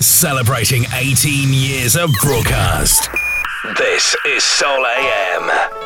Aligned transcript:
Celebrating 0.00 0.84
18 0.92 1.54
years 1.54 1.96
of 1.96 2.10
broadcast. 2.22 3.08
This 3.78 4.14
is 4.26 4.44
Soul 4.44 4.84
AM. 4.84 5.85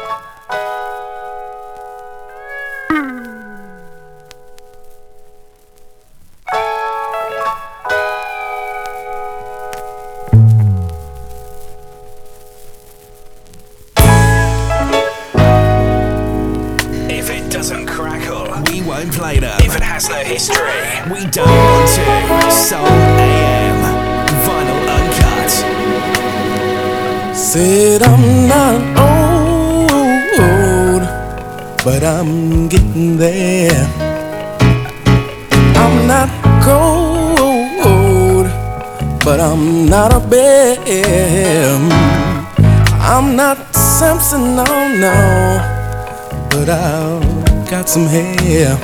But 46.61 46.69
I've 46.69 47.71
got 47.71 47.89
some 47.89 48.07
hair 48.07 48.77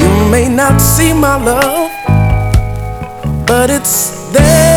You 0.00 0.30
may 0.32 0.48
not 0.48 0.80
see 0.80 1.12
my 1.12 1.36
love, 1.36 1.90
but 3.46 3.70
it's 3.70 4.32
there. 4.32 4.67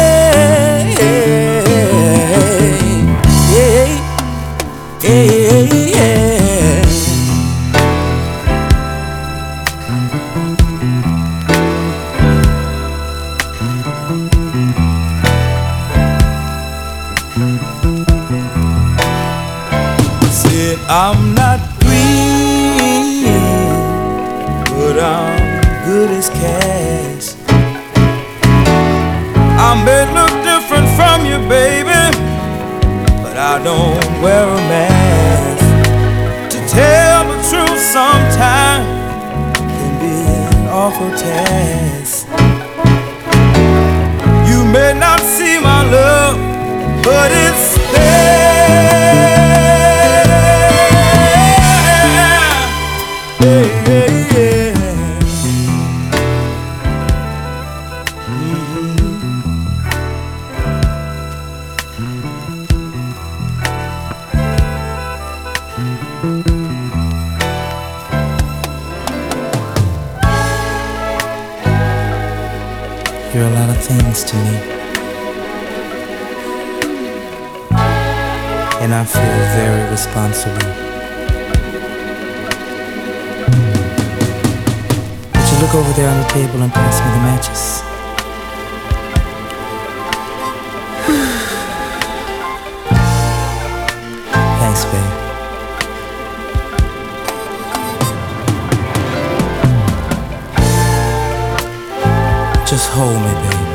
Hold 103.11 103.23
me, 103.25 103.33
baby. 103.43 103.65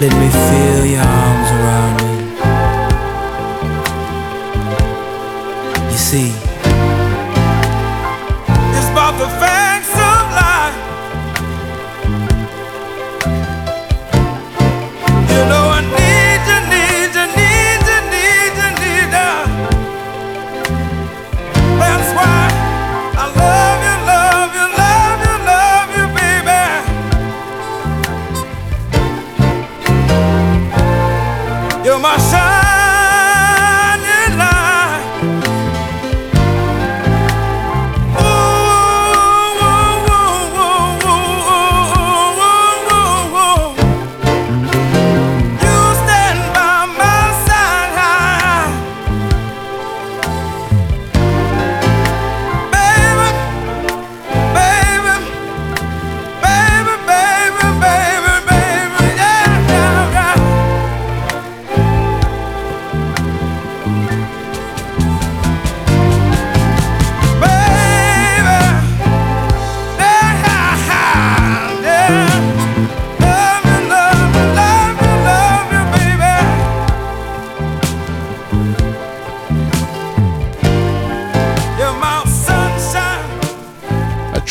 Let 0.00 0.12
me 0.20 0.28
feel 0.48 0.80
your 0.86 1.06
arms 1.06 1.50
around 1.58 1.94
me. 2.00 2.12
You 5.92 5.98
see. 5.98 6.43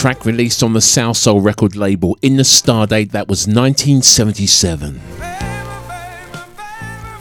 Track 0.03 0.25
released 0.25 0.62
on 0.62 0.74
the 0.74 0.81
South 0.81 1.16
Soul 1.16 1.39
record 1.39 1.77
label 1.77 2.18
in 2.22 2.36
the 2.36 2.44
stardate 2.44 3.12
that 3.12 3.30
was 3.30 3.48
1977. 3.48 5.00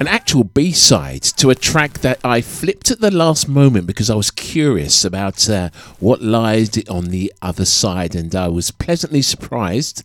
An 0.00 0.08
actual 0.08 0.42
B 0.42 0.72
side 0.72 1.22
to 1.22 1.50
a 1.50 1.54
track 1.54 2.00
that 2.00 2.18
I 2.24 2.40
flipped 2.40 2.90
at 2.90 2.98
the 2.98 3.12
last 3.12 3.48
moment 3.48 3.86
because 3.86 4.10
I 4.10 4.16
was 4.16 4.32
curious 4.32 5.04
about 5.04 5.48
uh, 5.48 5.70
what 6.00 6.22
lies 6.22 6.76
on 6.88 7.10
the 7.10 7.32
other 7.40 7.64
side, 7.64 8.16
and 8.16 8.34
I 8.34 8.48
was 8.48 8.72
pleasantly 8.72 9.22
surprised 9.22 10.02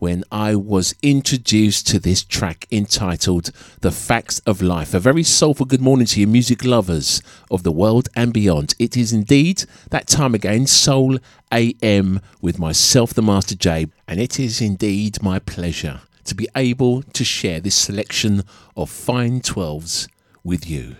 when 0.00 0.24
I 0.32 0.56
was 0.56 0.94
introduced 1.02 1.86
to 1.88 1.98
this 1.98 2.24
track 2.24 2.66
entitled 2.72 3.52
The 3.82 3.90
Facts 3.90 4.40
of 4.40 4.62
Life. 4.62 4.94
A 4.94 4.98
very 4.98 5.22
soulful 5.22 5.66
good 5.66 5.82
morning 5.82 6.06
to 6.06 6.20
you, 6.20 6.26
music 6.26 6.64
lovers 6.64 7.22
of 7.50 7.64
the 7.64 7.70
world 7.70 8.08
and 8.16 8.32
beyond. 8.32 8.74
It 8.78 8.96
is 8.96 9.12
indeed 9.12 9.64
that 9.90 10.06
time 10.06 10.34
again, 10.34 10.66
Soul 10.66 11.18
AM, 11.52 12.20
with 12.40 12.58
myself, 12.58 13.12
the 13.12 13.22
Master 13.22 13.54
J, 13.54 13.88
and 14.08 14.18
it 14.18 14.40
is 14.40 14.62
indeed 14.62 15.22
my 15.22 15.38
pleasure 15.38 16.00
to 16.24 16.34
be 16.34 16.48
able 16.56 17.02
to 17.02 17.22
share 17.22 17.60
this 17.60 17.74
selection 17.74 18.42
of 18.76 18.88
fine 18.88 19.42
12s 19.42 20.08
with 20.42 20.66
you. 20.66 20.96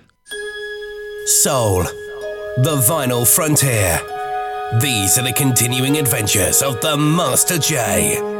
Soul, 1.24 1.84
the 2.58 2.84
vinyl 2.86 3.26
frontier. 3.26 3.98
These 4.78 5.18
are 5.18 5.24
the 5.24 5.32
continuing 5.32 5.96
adventures 5.96 6.62
of 6.62 6.80
the 6.82 6.98
Master 6.98 7.58
J. 7.58 8.39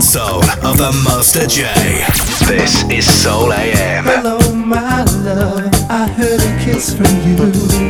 And 0.00 0.04
soul 0.04 0.42
of 0.64 0.78
the 0.78 0.90
Master 1.04 1.46
J. 1.46 1.64
This 2.46 2.84
is 2.84 3.22
Soul 3.22 3.52
AM. 3.52 4.04
Hello, 4.04 4.38
my 4.54 5.04
love. 5.04 5.70
I 5.90 6.06
heard 6.06 6.40
a 6.40 6.64
kiss 6.64 6.94
from 6.94 7.06
you. 7.28 7.89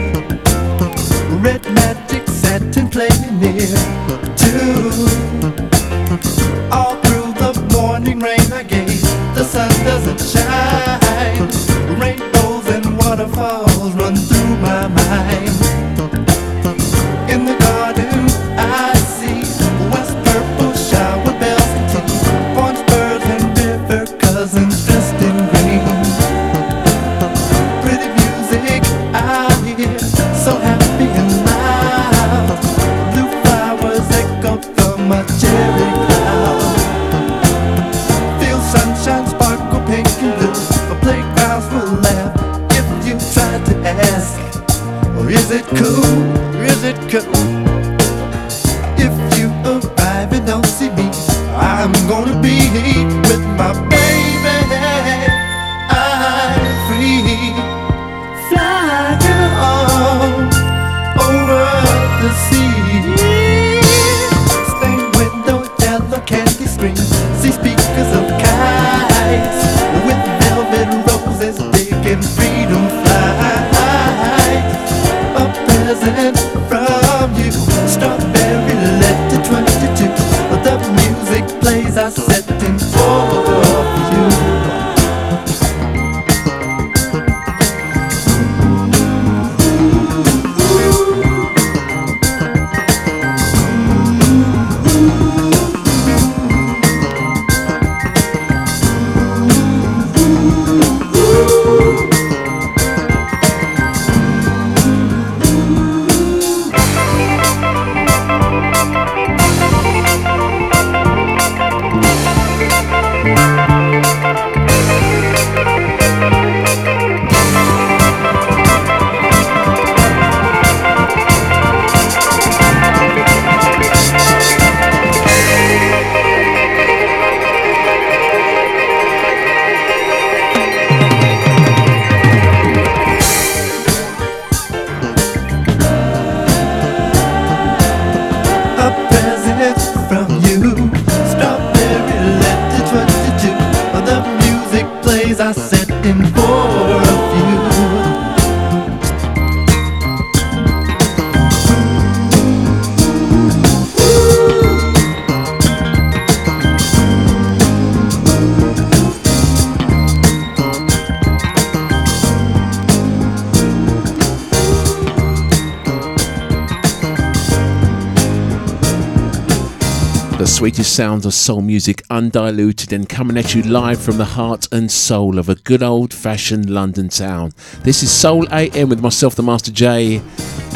Sweetest 170.60 170.94
sounds 170.94 171.24
of 171.24 171.32
soul 171.32 171.62
music, 171.62 172.02
undiluted 172.10 172.92
and 172.92 173.08
coming 173.08 173.38
at 173.38 173.54
you 173.54 173.62
live 173.62 173.98
from 173.98 174.18
the 174.18 174.24
heart 174.26 174.68
and 174.70 174.92
soul 174.92 175.38
of 175.38 175.48
a 175.48 175.54
good 175.54 175.82
old 175.82 176.12
fashioned 176.12 176.68
London 176.68 177.08
town. 177.08 177.50
This 177.82 178.02
is 178.02 178.10
Soul 178.12 178.46
AM 178.52 178.90
with 178.90 179.00
myself, 179.00 179.34
the 179.34 179.42
Master 179.42 179.72
J, 179.72 180.20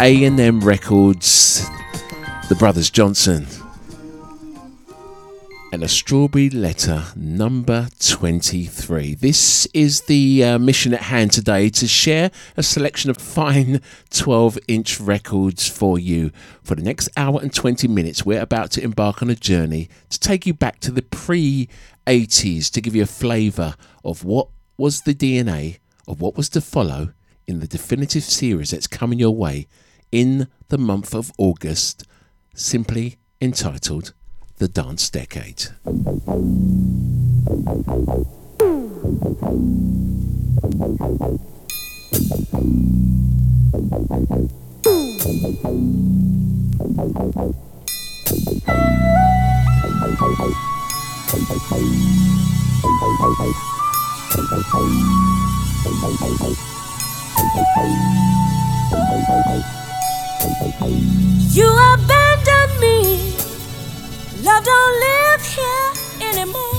A&M 0.00 0.60
Records, 0.60 1.68
the 2.48 2.54
Brothers 2.54 2.88
Johnson 2.88 3.46
and 5.74 5.82
a 5.82 5.88
strawberry 5.88 6.48
letter 6.50 7.02
number 7.16 7.88
23. 7.98 9.14
This 9.16 9.66
is 9.74 10.02
the 10.02 10.44
uh, 10.44 10.58
mission 10.60 10.94
at 10.94 11.00
hand 11.00 11.32
today 11.32 11.68
to 11.70 11.88
share 11.88 12.30
a 12.56 12.62
selection 12.62 13.10
of 13.10 13.16
fine 13.16 13.80
12 14.10 14.56
inch 14.68 15.00
records 15.00 15.66
for 15.68 15.98
you. 15.98 16.30
For 16.62 16.76
the 16.76 16.82
next 16.82 17.08
hour 17.16 17.40
and 17.42 17.52
20 17.52 17.88
minutes, 17.88 18.24
we're 18.24 18.40
about 18.40 18.70
to 18.72 18.84
embark 18.84 19.20
on 19.20 19.30
a 19.30 19.34
journey 19.34 19.88
to 20.10 20.20
take 20.20 20.46
you 20.46 20.54
back 20.54 20.78
to 20.78 20.92
the 20.92 21.02
pre 21.02 21.68
80s 22.06 22.70
to 22.70 22.80
give 22.80 22.94
you 22.94 23.02
a 23.02 23.06
flavour 23.06 23.74
of 24.04 24.22
what 24.22 24.50
was 24.76 25.00
the 25.00 25.14
DNA 25.14 25.78
of 26.06 26.20
what 26.20 26.36
was 26.36 26.48
to 26.50 26.60
follow 26.60 27.12
in 27.48 27.58
the 27.58 27.66
definitive 27.66 28.22
series 28.22 28.70
that's 28.70 28.86
coming 28.86 29.18
your 29.18 29.34
way 29.34 29.66
in 30.12 30.46
the 30.68 30.78
month 30.78 31.16
of 31.16 31.32
August, 31.36 32.04
simply 32.54 33.18
entitled 33.40 34.12
the 34.58 34.68
dance 34.68 35.11
decade. 35.11 35.66
You 61.54 61.68
abandoned 61.68 62.80
me 62.80 63.43
Love 64.44 64.62
don't 64.62 65.00
live 65.00 65.42
here 65.56 65.90
anymore. 66.28 66.74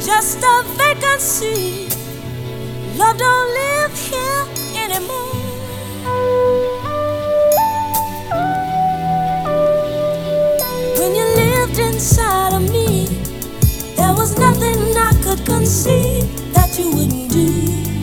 Just 0.00 0.38
a 0.42 0.62
vacancy 0.78 1.88
Love 2.96 3.18
don't 3.18 3.48
live 3.60 3.92
here 4.08 4.46
anymore. 4.84 5.36
When 10.98 11.14
you 11.14 11.24
lived 11.36 11.78
inside 11.78 12.54
of 12.54 12.62
me, 12.72 13.04
there 13.96 14.14
was 14.14 14.38
nothing 14.38 14.96
I 14.96 15.12
could 15.22 15.44
conceive 15.44 16.24
that 16.54 16.78
you 16.78 16.90
wouldn't 16.90 17.30
do 17.30 17.95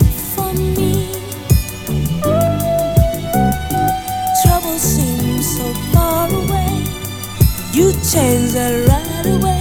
You 7.73 7.91
change 7.91 8.51
that 8.53 8.87
right 8.87 9.25
away, 9.25 9.52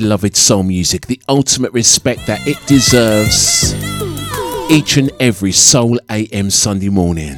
beloved 0.00 0.34
soul 0.34 0.64
music 0.64 1.06
the 1.06 1.20
ultimate 1.28 1.72
respect 1.72 2.26
that 2.26 2.44
it 2.48 2.58
deserves 2.66 3.72
each 4.68 4.96
and 4.96 5.12
every 5.20 5.52
Soul 5.52 6.00
AM 6.10 6.50
Sunday 6.50 6.88
morning. 6.88 7.34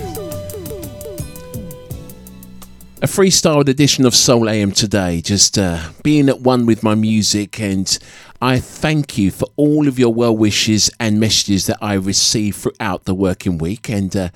A 3.02 3.06
freestyled 3.06 3.68
edition 3.68 4.06
of 4.06 4.14
Soul 4.14 4.48
AM 4.48 4.72
today, 4.72 5.20
just 5.20 5.58
uh, 5.58 5.90
being 6.02 6.30
at 6.30 6.40
one 6.40 6.64
with 6.64 6.82
my 6.82 6.94
music, 6.94 7.60
and 7.60 7.98
I 8.40 8.58
thank 8.58 9.18
you 9.18 9.30
for 9.30 9.48
all 9.56 9.86
of 9.86 9.98
your 9.98 10.14
well 10.14 10.34
wishes 10.34 10.88
and 10.98 11.20
messages 11.20 11.66
that 11.66 11.76
I 11.82 11.92
receive 11.92 12.56
throughout 12.56 13.04
the 13.04 13.14
working 13.14 13.58
week. 13.58 13.90
And 13.90 14.16
uh, 14.16 14.30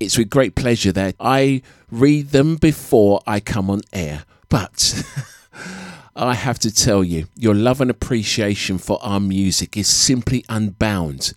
it's 0.00 0.18
with 0.18 0.28
great 0.28 0.56
pleasure 0.56 0.90
that 0.90 1.14
I 1.20 1.62
read 1.88 2.30
them 2.30 2.56
before 2.56 3.20
I 3.28 3.38
come 3.38 3.70
on 3.70 3.82
air. 3.92 4.24
But 4.48 5.04
I 6.28 6.34
have 6.34 6.58
to 6.60 6.70
tell 6.70 7.02
you, 7.02 7.28
your 7.34 7.54
love 7.54 7.80
and 7.80 7.90
appreciation 7.90 8.76
for 8.76 8.98
our 9.00 9.20
music 9.20 9.76
is 9.76 9.88
simply 9.88 10.44
unbound. 10.50 11.32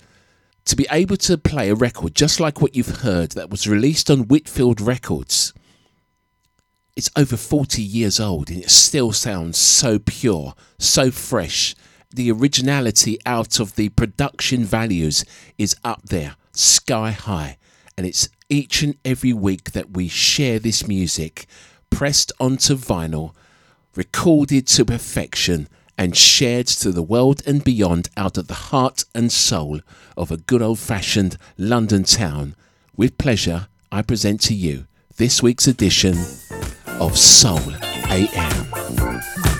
To 0.65 0.75
be 0.75 0.85
able 0.91 1.15
to 1.17 1.37
play 1.37 1.69
a 1.69 1.75
record 1.75 2.15
just 2.15 2.41
like 2.41 2.59
what 2.59 2.75
you've 2.75 2.97
heard 2.97 3.31
that 3.31 3.49
was 3.49 3.65
released 3.65 4.11
on 4.11 4.27
Whitfield 4.27 4.81
Records, 4.81 5.53
it's 6.97 7.09
over 7.15 7.37
40 7.37 7.81
years 7.81 8.19
old 8.19 8.49
and 8.49 8.61
it 8.61 8.69
still 8.69 9.13
sounds 9.13 9.57
so 9.57 9.99
pure, 9.99 10.53
so 10.77 11.11
fresh. 11.11 11.75
The 12.09 12.29
originality 12.31 13.19
out 13.25 13.61
of 13.61 13.75
the 13.75 13.87
production 13.87 14.65
values 14.65 15.23
is 15.57 15.77
up 15.85 16.03
there, 16.09 16.35
sky 16.51 17.11
high. 17.11 17.57
And 17.97 18.05
it's 18.05 18.27
each 18.49 18.83
and 18.83 18.95
every 19.05 19.31
week 19.31 19.71
that 19.71 19.91
we 19.91 20.09
share 20.09 20.59
this 20.59 20.89
music 20.89 21.45
pressed 21.89 22.33
onto 22.37 22.75
vinyl 22.75 23.33
recorded 23.95 24.67
to 24.67 24.85
perfection 24.85 25.67
and 25.97 26.17
shared 26.17 26.67
to 26.67 26.91
the 26.91 27.03
world 27.03 27.41
and 27.45 27.63
beyond 27.63 28.09
out 28.17 28.37
of 28.37 28.47
the 28.47 28.53
heart 28.53 29.05
and 29.13 29.31
soul 29.31 29.79
of 30.17 30.31
a 30.31 30.37
good 30.37 30.61
old 30.61 30.79
fashioned 30.79 31.37
London 31.57 32.03
town. 32.03 32.55
With 32.95 33.17
pleasure, 33.17 33.67
I 33.91 34.01
present 34.01 34.41
to 34.41 34.53
you 34.53 34.87
this 35.17 35.43
week's 35.43 35.67
edition 35.67 36.17
of 36.99 37.17
Soul 37.17 37.73
AM. 38.09 39.52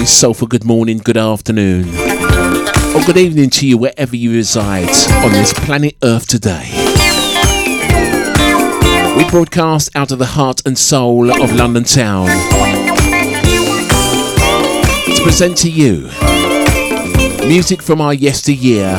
Yourself 0.00 0.40
a 0.40 0.46
good 0.46 0.64
morning, 0.64 0.96
good 0.96 1.18
afternoon, 1.18 1.86
or 1.86 3.04
good 3.04 3.18
evening 3.18 3.50
to 3.50 3.68
you 3.68 3.76
wherever 3.76 4.16
you 4.16 4.32
reside 4.32 4.88
on 5.22 5.30
this 5.30 5.52
planet 5.52 5.94
Earth 6.02 6.26
today. 6.26 6.70
We 9.18 9.28
broadcast 9.28 9.90
out 9.94 10.10
of 10.10 10.18
the 10.18 10.24
heart 10.24 10.62
and 10.64 10.78
soul 10.78 11.30
of 11.30 11.54
London 11.54 11.84
town 11.84 12.28
to 15.04 15.20
present 15.22 15.58
to 15.58 15.70
you 15.70 16.08
music 17.46 17.82
from 17.82 18.00
our 18.00 18.14
yesteryear 18.14 18.94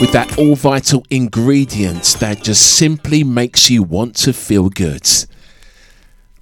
with 0.00 0.10
that 0.10 0.36
all 0.36 0.56
vital 0.56 1.06
ingredient 1.08 2.02
that 2.18 2.42
just 2.42 2.76
simply 2.76 3.22
makes 3.22 3.70
you 3.70 3.84
want 3.84 4.16
to 4.16 4.32
feel 4.32 4.68
good. 4.70 5.08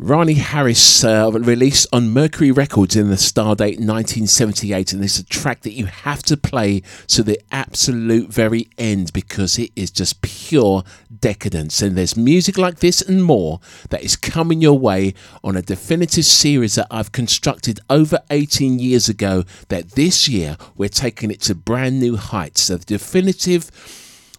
Ronnie 0.03 0.35
Harris 0.35 1.05
uh, 1.05 1.31
released 1.33 1.87
on 1.93 2.11
Mercury 2.11 2.51
Records 2.51 2.97
in 2.97 3.09
the 3.09 3.15
Stardate 3.15 3.79
1978, 3.79 4.93
and 4.93 5.05
it's 5.05 5.21
a 5.21 5.25
track 5.25 5.61
that 5.61 5.75
you 5.75 5.87
have 5.87 6.25
to 6.25 6.37
play 6.37 6.83
to 7.07 7.23
the 7.23 7.41
absolute 7.53 8.29
very 8.29 8.69
end 8.77 9.13
because 9.13 9.61
it 9.61 9.71
is 9.77 9.93
just 9.93 10.21
pure 10.21 10.83
decadence. 11.21 11.81
And 11.81 11.97
there's 11.97 12.17
music 12.17 12.59
like 12.59 12.81
this 12.81 13.01
and 13.01 13.23
more 13.23 13.61
that 13.91 14.03
is 14.03 14.17
coming 14.17 14.61
your 14.61 14.77
way 14.77 15.15
on 15.45 15.57
a 15.57 15.63
definitive 15.63 16.25
series 16.25 16.75
that 16.75 16.89
I've 16.91 17.13
constructed 17.13 17.79
over 17.89 18.19
18 18.29 18.81
years 18.81 19.09
ago. 19.09 19.45
That 19.69 19.91
this 19.91 20.29
year 20.29 20.57
we're 20.77 20.89
taking 20.89 21.31
it 21.31 21.41
to 21.43 21.55
brand 21.55 22.01
new 22.01 22.17
heights. 22.17 22.71
A 22.71 22.79
definitive 22.81 23.71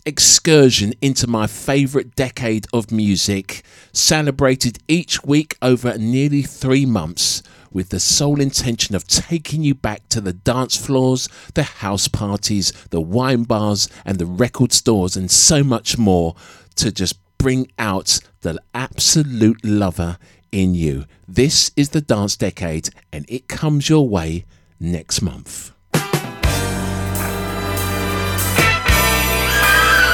excursion 0.05 0.93
into 1.01 1.27
my 1.27 1.47
favourite 1.47 2.15
decade 2.15 2.67
of 2.73 2.91
music, 2.91 3.63
celebrated 3.91 4.79
each 4.87 5.23
week 5.23 5.57
over 5.61 5.97
nearly 5.97 6.41
three 6.41 6.85
months 6.85 7.41
with 7.71 7.89
the 7.89 7.99
sole 7.99 8.39
intention 8.39 8.95
of 8.95 9.07
taking 9.07 9.63
you 9.63 9.73
back 9.73 10.07
to 10.09 10.21
the 10.21 10.33
dance 10.33 10.77
floors, 10.77 11.27
the 11.55 11.63
house 11.63 12.07
parties, 12.07 12.71
the 12.91 13.01
wine 13.01 13.43
bars, 13.43 13.89
and 14.05 14.19
the 14.19 14.25
record 14.25 14.71
stores, 14.71 15.15
and 15.15 15.31
so 15.31 15.63
much 15.63 15.97
more 15.97 16.35
to 16.75 16.91
just 16.91 17.15
bring 17.37 17.71
out 17.79 18.19
the 18.41 18.57
absolute 18.73 19.63
lover 19.65 20.17
in 20.51 20.75
you. 20.75 21.05
This 21.27 21.71
is 21.75 21.89
the 21.89 22.01
dance 22.01 22.37
decade, 22.37 22.89
and 23.11 23.25
it 23.27 23.47
comes 23.47 23.89
your 23.89 24.07
way 24.07 24.45
next 24.79 25.21
month. 25.21 25.71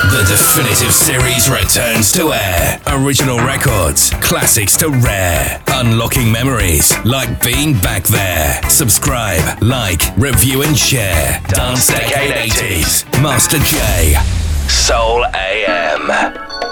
The 0.07 0.23
definitive 0.27 0.93
series 0.93 1.49
returns 1.49 2.13
to 2.13 2.31
air. 2.31 2.79
Original 2.87 3.37
records, 3.37 4.11
classics 4.21 4.77
to 4.77 4.89
rare. 4.89 5.61
Unlocking 5.67 6.31
memories 6.31 6.97
like 7.03 7.43
being 7.43 7.73
back 7.81 8.03
there. 8.03 8.61
Subscribe, 8.69 9.61
like, 9.61 10.01
review, 10.17 10.61
and 10.61 10.75
share. 10.75 11.41
Dance 11.49 11.87
Decade 11.87 12.33
80s. 12.49 13.21
Master 13.21 13.59
J. 13.59 14.15
Soul 14.69 15.25
AM. 15.25 16.68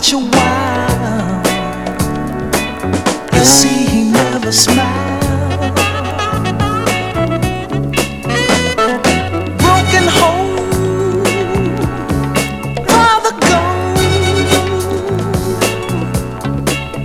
such 0.00 0.12
a 0.12 0.18
while. 0.18 1.42
You 3.32 3.44
see, 3.44 3.86
he 3.86 4.10
never 4.12 4.52
smiled. 4.52 5.74
Broken 9.58 10.06
home 10.18 10.56
for 12.86 13.34
gone. 13.48 13.96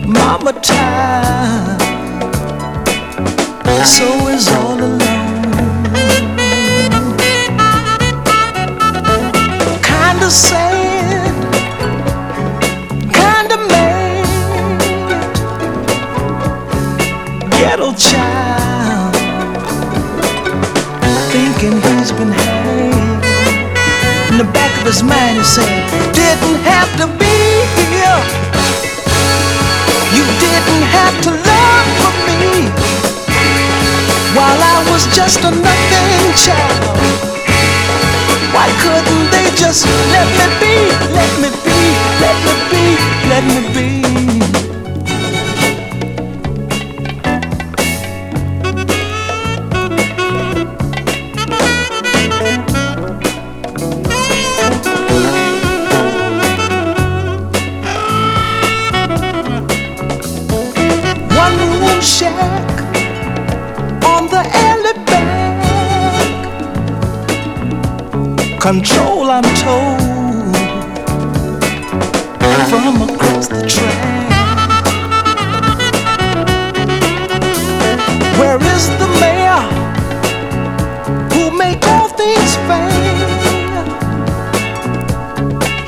Mama 0.08 0.54
tired, 0.62 1.82
so 3.86 4.28
is 4.28 4.48
all. 4.50 4.73
Said, 25.44 25.68
Didn't 26.14 26.60
have 26.64 26.90
to 26.98 27.08
be 27.20 27.36
here. 27.76 28.20
You 30.16 30.24
didn't 30.40 30.86
have 30.98 31.16
to 31.28 31.32
love 31.32 31.88
for 32.00 32.14
me 32.28 32.72
while 34.36 34.62
I 34.76 34.78
was 34.90 35.04
just 35.14 35.44
a 35.44 35.52
nothing 35.52 36.34
child. 36.40 36.80
Why 38.56 38.68
couldn't 38.84 39.32
they 39.32 39.48
just 39.56 39.86
let 40.16 40.28
me 40.40 40.48
be, 40.62 40.76
let 41.12 41.32
me 41.42 41.50
be, 41.66 41.80
let 42.24 42.38
me 42.46 42.54
be, 42.72 42.86
let 43.28 43.44
me 43.44 43.74
be? 43.74 43.93
Control, 68.64 69.30
I'm 69.30 69.44
told, 69.60 70.56
from 72.70 73.02
across 73.02 73.50
the 73.50 73.68
track. 73.68 74.30
Where 78.40 78.56
is 78.74 78.88
the 79.02 79.08
mayor 79.20 79.64
who 81.34 81.52
make 81.58 81.86
all 81.88 82.08
things 82.08 82.56
fair? 82.68 82.90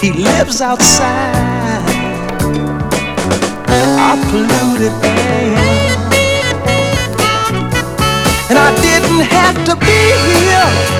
He 0.01 0.11
lives 0.11 0.59
outside 0.59 1.81
our 4.03 4.17
polluted 4.31 4.91
air. 5.01 5.55
And 8.49 8.59
I 8.59 8.75
didn't 8.81 9.21
have 9.21 9.63
to 9.63 9.75
be 9.77 10.01
here. 10.27 10.94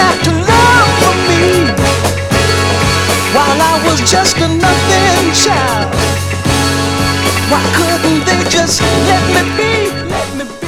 Have 0.00 0.18
to 0.26 0.32
love 0.32 0.90
for 1.00 1.14
me 1.28 1.44
while 3.34 3.60
I 3.60 3.74
was 3.86 3.98
just 4.10 4.36
a 4.38 4.48
nothing 4.48 5.32
child. 5.32 5.94
Why 7.50 7.62
couldn't 7.76 8.24
they 8.26 8.40
just? 8.50 8.80
Let 8.80 9.22
me 9.34 9.42
be. 9.56 9.72
Let 10.10 10.28
me 10.36 10.44
be. 10.44 10.64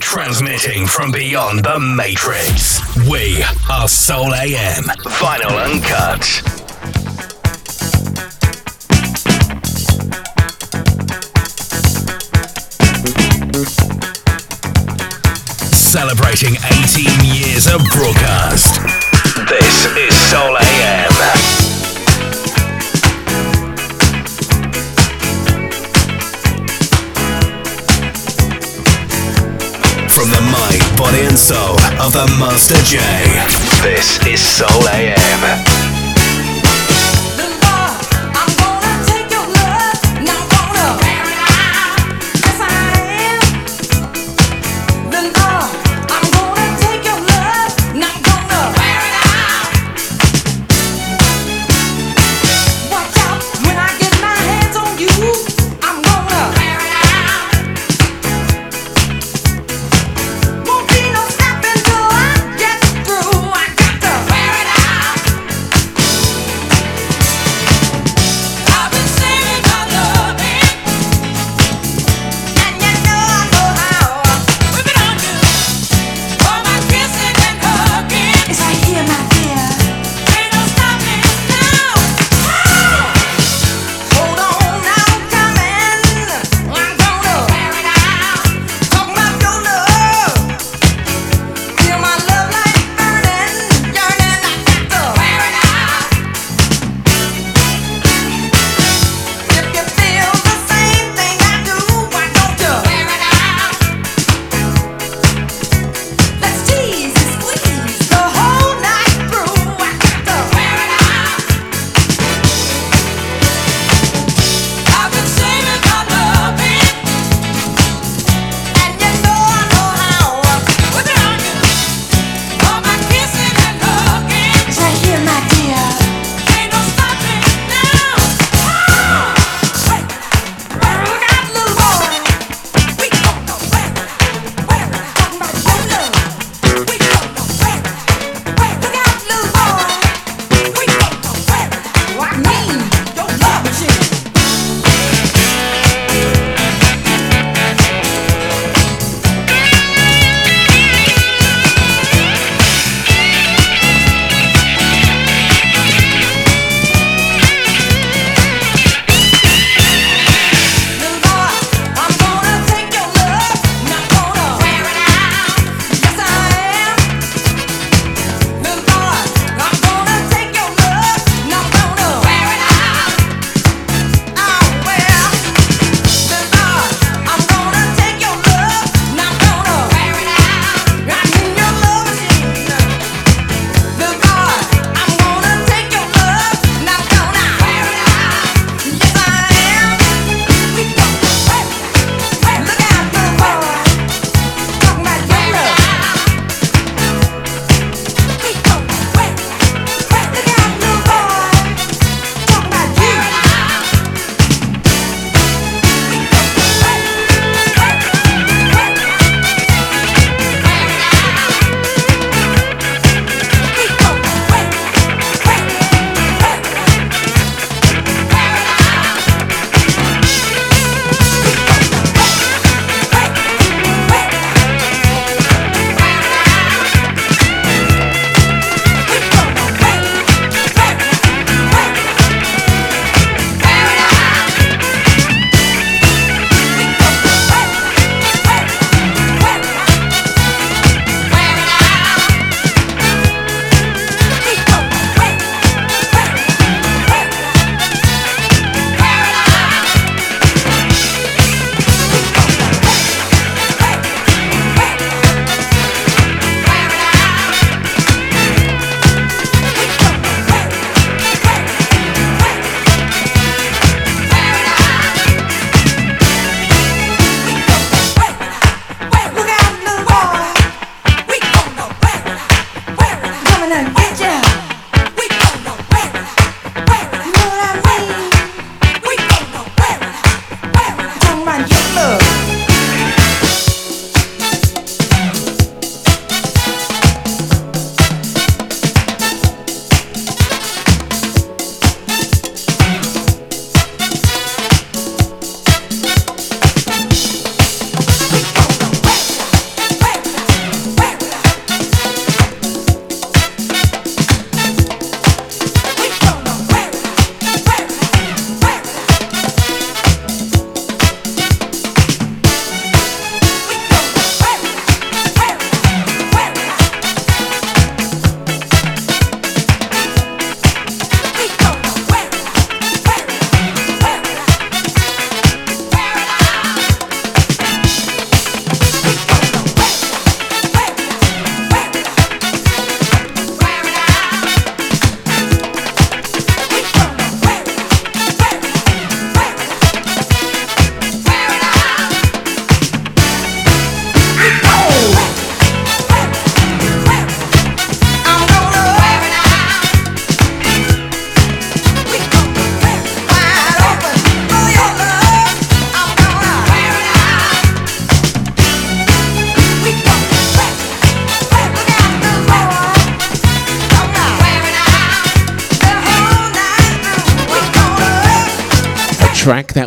Transmitting 0.00 0.86
from 0.86 1.12
beyond 1.12 1.64
the 1.64 1.78
Matrix. 1.78 2.80
We 3.08 3.44
are 3.70 3.88
Soul 3.88 4.34
AM. 4.34 4.84
Final 5.10 5.58
Uncut. 5.58 6.55
Celebrating 16.36 16.62
18 16.84 17.34
years 17.34 17.66
of 17.66 17.80
broadcast. 17.94 18.82
This 19.48 19.86
is 19.96 20.14
Soul 20.28 20.58
AM. 20.58 21.12
From 30.10 30.28
the 30.30 30.42
mind, 30.52 30.98
body, 30.98 31.22
and 31.24 31.38
soul 31.38 31.80
of 32.00 32.12
the 32.12 32.26
Master 32.38 32.74
J. 32.84 32.98
This 33.82 34.26
is 34.26 34.40
Soul 34.40 34.88
AM. 34.88 35.65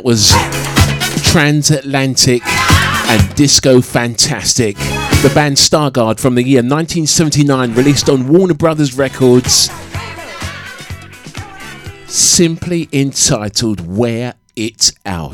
Was 0.09 0.31
Transatlantic 1.21 2.41
and 2.43 3.35
Disco 3.35 3.79
Fantastic. 3.79 4.75
The 4.75 5.31
band 5.35 5.57
Stargard 5.57 6.19
from 6.19 6.33
the 6.33 6.41
year 6.41 6.63
1979, 6.63 7.75
released 7.75 8.09
on 8.09 8.27
Warner 8.27 8.55
Brothers 8.55 8.97
Records, 8.97 9.69
simply 12.07 12.89
entitled 12.91 13.85
Where 13.85 14.33
it 14.55 14.88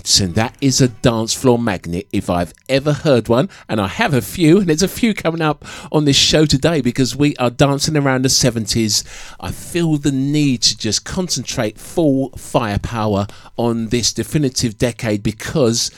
And 0.05 0.35
that 0.35 0.55
is 0.61 0.81
a 0.81 0.87
dance 0.87 1.33
floor 1.33 1.57
magnet 1.57 2.07
if 2.13 2.29
I've 2.29 2.53
ever 2.69 2.93
heard 2.93 3.27
one. 3.27 3.49
And 3.67 3.81
I 3.81 3.87
have 3.87 4.13
a 4.13 4.21
few, 4.21 4.59
and 4.59 4.67
there's 4.67 4.83
a 4.83 4.87
few 4.87 5.15
coming 5.15 5.41
up 5.41 5.65
on 5.91 6.05
this 6.05 6.15
show 6.15 6.45
today 6.45 6.79
because 6.79 7.15
we 7.15 7.35
are 7.37 7.49
dancing 7.49 7.97
around 7.97 8.21
the 8.21 8.29
70s. 8.29 9.03
I 9.39 9.51
feel 9.51 9.97
the 9.97 10.11
need 10.11 10.61
to 10.61 10.77
just 10.77 11.05
concentrate 11.05 11.79
full 11.79 12.29
firepower 12.37 13.25
on 13.57 13.87
this 13.87 14.13
definitive 14.13 14.77
decade 14.77 15.23
because 15.23 15.89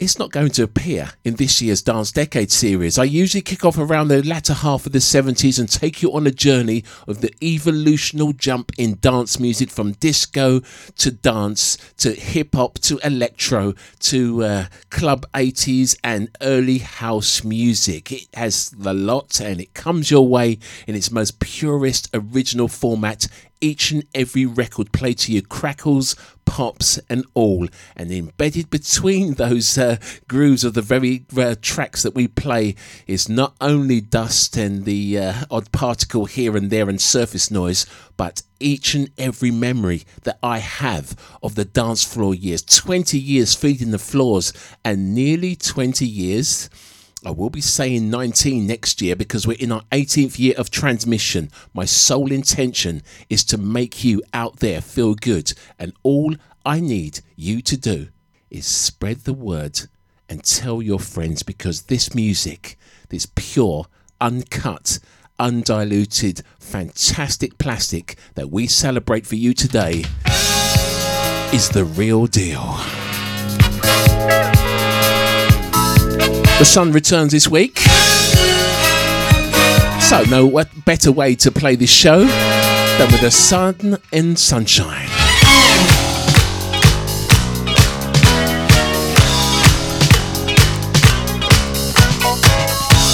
it's 0.00 0.18
not 0.18 0.32
going 0.32 0.48
to 0.48 0.62
appear 0.62 1.10
in 1.24 1.34
this 1.34 1.60
year's 1.60 1.82
Dance 1.82 2.10
Decade 2.10 2.50
series. 2.50 2.98
I 2.98 3.04
usually 3.04 3.42
kick 3.42 3.66
off 3.66 3.76
around 3.76 4.08
the 4.08 4.22
latter 4.22 4.54
half 4.54 4.86
of 4.86 4.92
the 4.92 4.98
70s 4.98 5.58
and 5.58 5.68
take 5.68 6.00
you 6.00 6.10
on 6.14 6.26
a 6.26 6.30
journey 6.30 6.84
of 7.06 7.20
the 7.20 7.30
evolutional 7.42 8.32
jump 8.32 8.72
in 8.78 8.98
dance 9.00 9.38
music 9.38 9.68
from 9.68 9.92
disco 9.92 10.60
to 10.96 11.10
dance 11.10 11.76
to 11.98 12.14
hip 12.14 12.54
hop 12.54 12.78
to 12.78 12.98
electro 13.06 13.74
to 13.98 14.42
uh, 14.42 14.66
club 14.88 15.26
80s 15.34 15.98
and 16.02 16.30
early 16.40 16.78
house 16.78 17.44
music. 17.44 18.10
It 18.10 18.28
has 18.32 18.70
the 18.70 18.94
lot 18.94 19.38
and 19.38 19.60
it 19.60 19.74
comes 19.74 20.10
your 20.10 20.26
way 20.26 20.58
in 20.86 20.94
its 20.94 21.10
most 21.10 21.40
purest 21.40 22.08
original 22.14 22.68
format 22.68 23.28
each 23.60 23.90
and 23.90 24.04
every 24.14 24.46
record 24.46 24.92
played 24.92 25.18
to 25.18 25.32
you 25.32 25.42
crackles, 25.42 26.16
pops, 26.44 26.98
and 27.08 27.24
all. 27.34 27.68
And 27.96 28.10
embedded 28.10 28.70
between 28.70 29.34
those 29.34 29.76
uh, 29.76 29.96
grooves 30.28 30.64
of 30.64 30.74
the 30.74 30.82
very 30.82 31.24
uh, 31.36 31.54
tracks 31.60 32.02
that 32.02 32.14
we 32.14 32.28
play 32.28 32.74
is 33.06 33.28
not 33.28 33.54
only 33.60 34.00
dust 34.00 34.56
and 34.56 34.84
the 34.84 35.18
uh, 35.18 35.34
odd 35.50 35.70
particle 35.72 36.24
here 36.24 36.56
and 36.56 36.70
there 36.70 36.88
and 36.88 37.00
surface 37.00 37.50
noise, 37.50 37.86
but 38.16 38.42
each 38.58 38.94
and 38.94 39.10
every 39.16 39.50
memory 39.50 40.02
that 40.22 40.38
I 40.42 40.58
have 40.58 41.16
of 41.42 41.54
the 41.54 41.64
dance 41.64 42.04
floor 42.04 42.34
years 42.34 42.62
20 42.62 43.18
years 43.18 43.54
feeding 43.54 43.90
the 43.90 43.98
floors, 43.98 44.52
and 44.84 45.14
nearly 45.14 45.56
20 45.56 46.06
years 46.06 46.68
I 47.24 47.30
will 47.32 47.50
be 47.50 47.60
saying 47.60 48.08
19 48.08 48.66
next 48.66 49.02
year 49.02 49.14
because 49.14 49.46
we're 49.46 49.58
in 49.60 49.72
our 49.72 49.82
18th 49.92 50.38
year 50.38 50.54
of 50.56 50.70
transmission. 50.70 51.50
My 51.74 51.84
sole 51.84 52.32
intention 52.32 53.02
is 53.28 53.44
to 53.44 53.58
make 53.58 54.02
you 54.02 54.22
out 54.32 54.60
there 54.60 54.80
feel 54.80 55.14
good, 55.14 55.52
and 55.78 55.92
all 56.02 56.34
I 56.64 56.80
need 56.80 57.20
you 57.36 57.60
to 57.62 57.76
do 57.76 58.08
is 58.50 58.64
spread 58.64 59.24
the 59.24 59.34
word 59.34 59.80
and 60.30 60.42
tell 60.42 60.80
your 60.80 60.98
friends 60.98 61.42
because 61.42 61.82
this 61.82 62.14
music, 62.14 62.78
this 63.10 63.26
pure, 63.26 63.86
uncut, 64.18 64.98
undiluted, 65.38 66.42
fantastic 66.58 67.58
plastic 67.58 68.16
that 68.34 68.50
we 68.50 68.66
celebrate 68.66 69.26
for 69.26 69.36
you 69.36 69.52
today 69.52 70.04
is 71.52 71.68
the 71.68 71.84
real 71.84 72.26
deal. 72.26 72.78
The 76.60 76.66
sun 76.66 76.92
returns 76.92 77.32
this 77.32 77.48
week. 77.48 77.78
So, 79.98 80.22
no 80.28 80.44
what 80.44 80.68
better 80.84 81.10
way 81.10 81.34
to 81.36 81.50
play 81.50 81.74
this 81.74 81.88
show 81.88 82.18
than 82.26 83.10
with 83.10 83.22
the 83.22 83.30
sun 83.30 83.96
and 84.12 84.38
sunshine. 84.38 85.08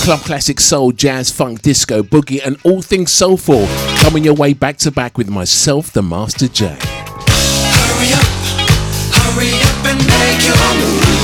Club 0.03 0.21
classic 0.23 0.59
soul, 0.59 0.91
jazz, 0.91 1.31
funk, 1.31 1.63
disco, 1.63 2.03
boogie, 2.03 2.45
and 2.45 2.57
all 2.65 2.83
things 2.83 3.13
soulful 3.13 3.69
coming 3.99 4.25
your 4.25 4.35
way 4.35 4.55
back 4.55 4.77
to 4.79 4.91
back 4.91 5.17
with 5.17 5.29
myself, 5.29 5.93
the 5.93 6.03
Master 6.03 6.49
J. 6.49 6.67
Hurry 6.67 8.13
up, 8.13 8.27
hurry 9.15 9.53
up 9.63 9.87
and 9.87 10.05
make 10.05 10.45
your 10.45 10.75
move. 10.81 11.16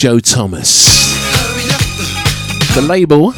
Joe 0.00 0.18
Thomas. 0.18 0.86
The 2.74 2.80
label 2.80 3.32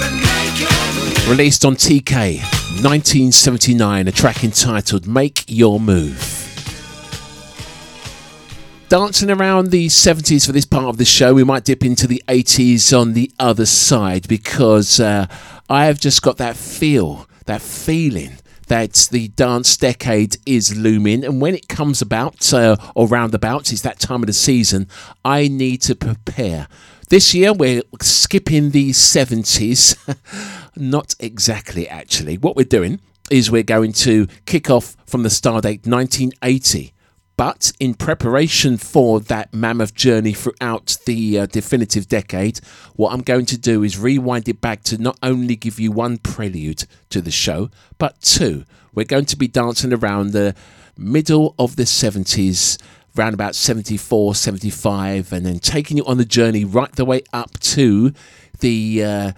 released 1.29 1.65
on 1.65 1.75
TK 1.75 2.39
1979, 2.85 4.07
a 4.07 4.13
track 4.13 4.45
entitled 4.45 5.09
Make 5.09 5.45
Your 5.49 5.81
Move. 5.81 6.21
Dancing 8.89 9.29
around 9.29 9.73
the 9.73 9.89
70s 9.89 10.47
for 10.47 10.53
this 10.53 10.65
part 10.65 10.85
of 10.85 10.99
the 10.99 11.05
show, 11.05 11.35
we 11.35 11.43
might 11.43 11.65
dip 11.65 11.85
into 11.85 12.07
the 12.07 12.23
80s 12.29 12.97
on 12.97 13.15
the 13.15 13.33
other 13.41 13.67
side 13.67 14.29
because 14.29 15.01
uh, 15.01 15.27
I 15.69 15.87
have 15.87 15.99
just 15.99 16.23
got 16.23 16.37
that 16.37 16.57
feel, 16.57 17.27
that 17.47 17.61
feeling 17.61 18.37
that 18.67 19.09
the 19.11 19.29
dance 19.29 19.77
decade 19.77 20.37
is 20.47 20.77
looming, 20.77 21.25
and 21.25 21.41
when 21.41 21.55
it 21.55 21.69
comes 21.69 22.03
about 22.03 22.53
uh, 22.53 22.77
or 22.95 23.07
roundabouts, 23.07 23.73
it's 23.73 23.83
that 23.83 23.99
time 23.99 24.23
of 24.23 24.27
the 24.27 24.33
season. 24.33 24.89
I 25.25 25.49
need 25.49 25.83
to 25.83 25.95
prepare. 25.95 26.69
This 27.09 27.35
year 27.35 27.53
we're 27.53 27.83
skipping 28.01 28.71
the 28.71 28.91
70s. 28.91 29.97
Not 30.77 31.15
exactly, 31.21 31.87
actually. 31.89 32.39
What 32.39 32.57
we're 32.57 32.65
doing 32.65 33.01
is 33.31 33.51
we're 33.51 33.63
going 33.63 33.93
to 33.93 34.27
kick 34.47 34.71
off 34.71 34.97
from 35.07 35.23
the 35.23 35.29
stardate 35.29 35.87
1980 35.87 36.92
but 37.43 37.73
in 37.81 37.93
preparation 37.93 38.77
for 38.77 39.19
that 39.19 39.53
mammoth 39.53 39.97
journey 39.97 40.33
throughout 40.33 40.97
the 41.07 41.41
uh, 41.41 41.47
definitive 41.47 42.07
decade, 42.07 42.61
what 42.95 43.13
I'm 43.13 43.23
going 43.23 43.47
to 43.47 43.59
do 43.59 43.83
is 43.83 43.99
rewind 43.99 44.49
it 44.49 44.61
back 44.61 44.85
to 44.85 44.97
not 44.97 45.19
only 45.25 45.57
give 45.57 45.81
you 45.81 45.91
one 45.91 46.19
prelude 46.19 46.85
to 47.11 47.21
the 47.21 47.33
show, 47.33 47.69
but 47.99 48.21
two. 48.21 48.65
We're 48.95 49.07
going 49.07 49.25
to 49.25 49.37
be 49.37 49.49
dancing 49.49 49.93
around 49.93 50.31
the 50.31 50.55
middle 50.97 51.57
of 51.59 51.75
the 51.75 51.83
70s, 51.83 52.81
around 53.19 53.35
about 53.35 53.57
74, 53.57 54.37
75, 54.37 55.33
and 55.33 55.45
then 55.45 55.59
taking 55.59 55.97
you 55.97 56.05
on 56.07 56.19
the 56.19 56.25
journey 56.25 56.65
right 56.65 56.93
the 56.93 57.05
way 57.05 57.25
up 57.33 57.59
to 57.59 58.13
the. 58.61 59.03
Uh, 59.03 59.33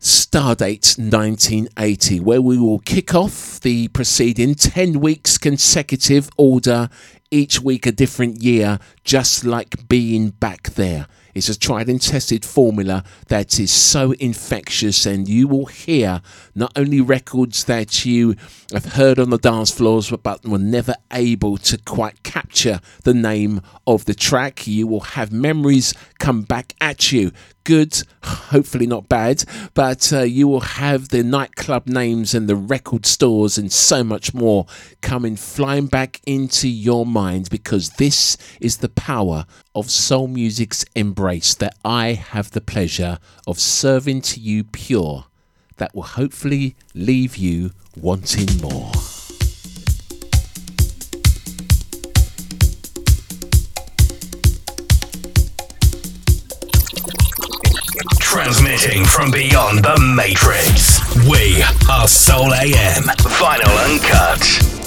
Stardate 0.00 0.96
1980, 0.96 2.20
where 2.20 2.40
we 2.40 2.56
will 2.56 2.78
kick 2.78 3.16
off 3.16 3.58
the 3.60 3.88
preceding 3.88 4.54
10 4.54 5.00
weeks 5.00 5.36
consecutive 5.36 6.30
order 6.36 6.88
each 7.30 7.60
week 7.60 7.86
a 7.86 7.92
different 7.92 8.42
year, 8.42 8.78
just 9.04 9.44
like 9.44 9.88
being 9.88 10.30
back 10.30 10.70
there. 10.70 11.06
It's 11.34 11.48
a 11.48 11.58
tried 11.58 11.88
and 11.88 12.02
tested 12.02 12.44
formula 12.44 13.04
that 13.28 13.60
is 13.60 13.70
so 13.70 14.12
infectious, 14.12 15.06
and 15.06 15.28
you 15.28 15.46
will 15.46 15.66
hear 15.66 16.20
not 16.54 16.72
only 16.74 17.00
records 17.00 17.64
that 17.64 18.04
you 18.04 18.34
have 18.72 18.94
heard 18.94 19.20
on 19.20 19.30
the 19.30 19.38
dance 19.38 19.70
floors, 19.70 20.10
but 20.10 20.44
were 20.44 20.58
never 20.58 20.94
able 21.12 21.56
to 21.58 21.78
quite 21.78 22.22
capture 22.24 22.80
the 23.04 23.14
name 23.14 23.60
of 23.86 24.06
the 24.06 24.14
track. 24.14 24.66
You 24.66 24.88
will 24.88 25.00
have 25.00 25.30
memories 25.30 25.94
come 26.18 26.42
back 26.42 26.74
at 26.80 27.12
you 27.12 27.30
good, 27.68 28.02
hopefully 28.24 28.86
not 28.86 29.10
bad, 29.10 29.44
but 29.74 30.10
uh, 30.10 30.22
you 30.22 30.48
will 30.48 30.60
have 30.60 31.10
the 31.10 31.22
nightclub 31.22 31.86
names 31.86 32.32
and 32.32 32.48
the 32.48 32.56
record 32.56 33.04
stores 33.04 33.58
and 33.58 33.70
so 33.70 34.02
much 34.02 34.32
more 34.32 34.64
coming 35.02 35.36
flying 35.36 35.84
back 35.84 36.18
into 36.24 36.66
your 36.66 37.04
mind 37.04 37.50
because 37.50 37.90
this 37.90 38.38
is 38.58 38.78
the 38.78 38.88
power 38.88 39.44
of 39.74 39.90
soul 39.90 40.28
music's 40.28 40.82
embrace 40.94 41.54
that 41.56 41.76
I 41.84 42.14
have 42.14 42.52
the 42.52 42.62
pleasure 42.62 43.18
of 43.46 43.60
serving 43.60 44.22
to 44.22 44.40
you 44.40 44.64
pure 44.64 45.26
that 45.76 45.94
will 45.94 46.04
hopefully 46.04 46.74
leave 46.94 47.36
you 47.36 47.72
wanting 47.94 48.62
more. 48.62 48.90
Transmitting 58.38 59.04
from 59.04 59.32
beyond 59.32 59.82
the 59.82 59.98
Matrix. 60.14 61.00
We 61.28 61.60
are 61.90 62.06
Soul 62.06 62.54
AM. 62.54 63.02
Vinyl 63.02 63.90
Uncut. 63.90 64.77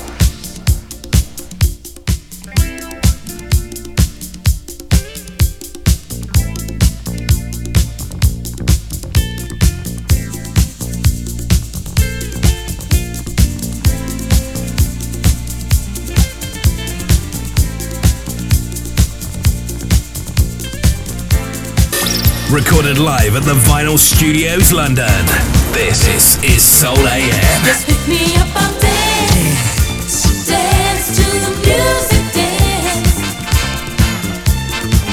recorded 22.52 22.98
live 22.98 23.36
at 23.38 23.44
the 23.44 23.54
Vinyl 23.54 23.98
Studios, 23.98 24.74
London. 24.74 25.26
This 25.72 26.06
is, 26.08 26.44
is 26.44 26.62
Soul 26.62 26.98
AM. 26.98 27.64
Just 27.64 27.88
pick 27.88 28.08
me 28.10 28.36
up, 28.36 28.48
I'll 28.54 28.80
dance. 28.80 30.48
Dance 30.48 31.16
to 31.16 31.24
the 31.24 31.52
music, 31.64 32.34
dance. 32.34 33.16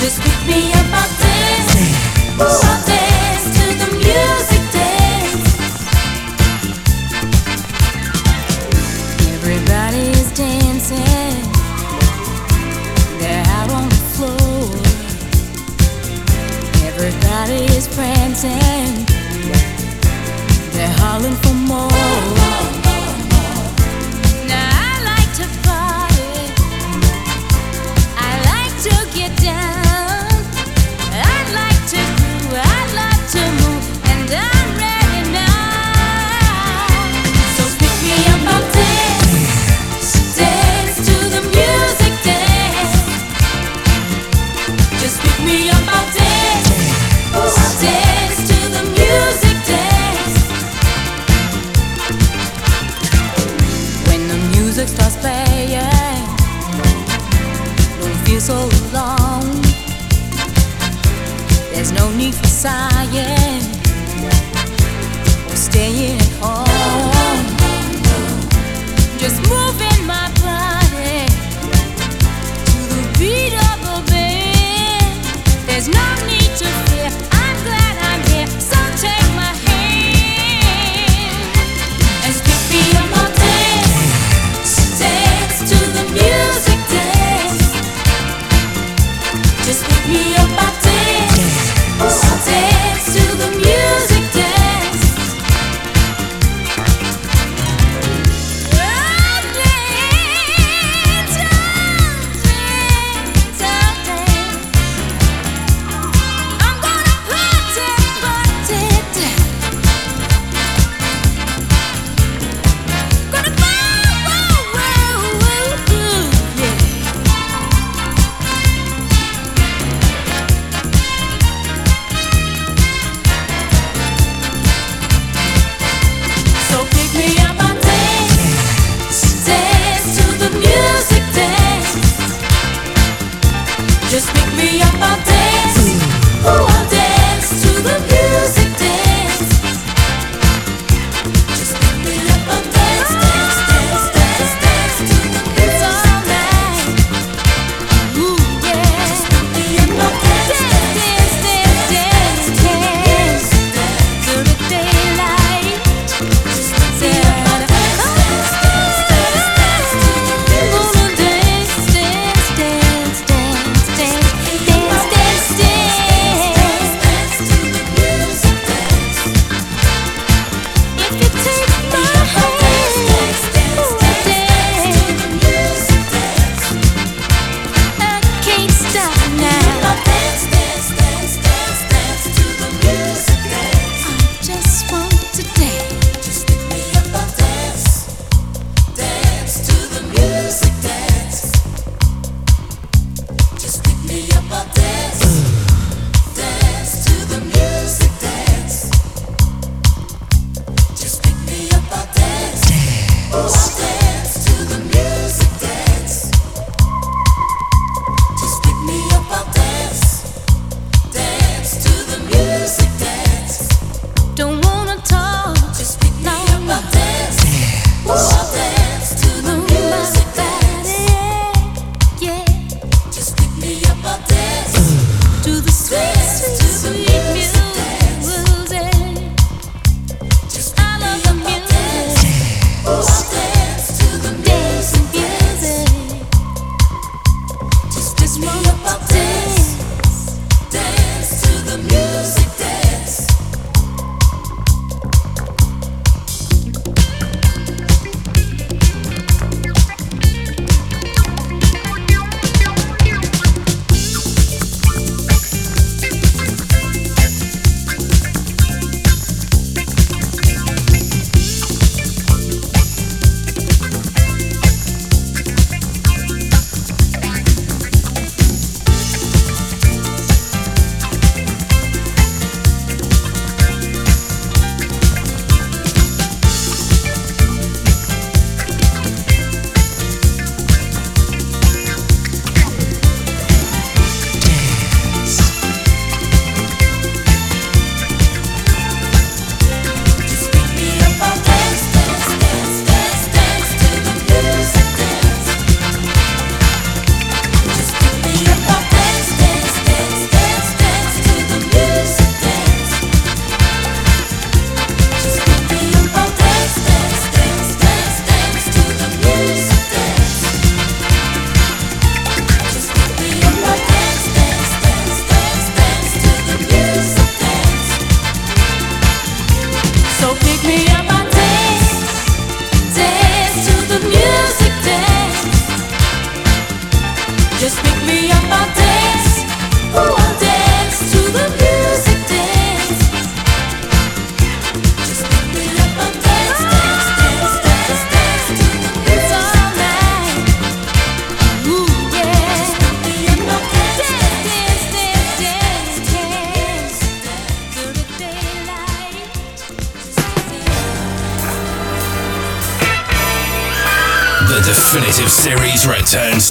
Just 0.00 0.20
pick 0.20 0.46
me 0.48 0.72
up, 0.72 0.86
I'll 0.92 1.08
dance. 1.20 2.74
Ooh. 2.74 2.77
is 17.78 17.86
prancing. 17.94 19.04
They're 20.72 20.94
hollering 20.98 21.36
for 21.36 21.54
more. 21.54 22.87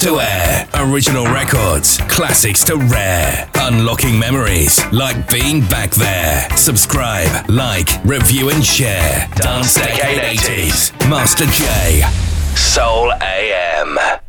To 0.00 0.20
air. 0.20 0.68
Original 0.74 1.24
records, 1.26 1.98
classics 2.08 2.62
to 2.64 2.76
rare. 2.76 3.50
Unlocking 3.56 4.18
memories 4.18 4.80
like 4.92 5.28
being 5.30 5.60
back 5.66 5.90
there. 5.90 6.48
Subscribe, 6.56 7.48
like, 7.50 7.88
review, 8.04 8.50
and 8.50 8.64
share. 8.64 9.28
Dance 9.36 9.74
Decade 9.74 10.38
80s. 10.38 10.92
Master 11.10 11.46
J. 11.46 12.02
Soul 12.54 13.12
AM. 13.12 14.27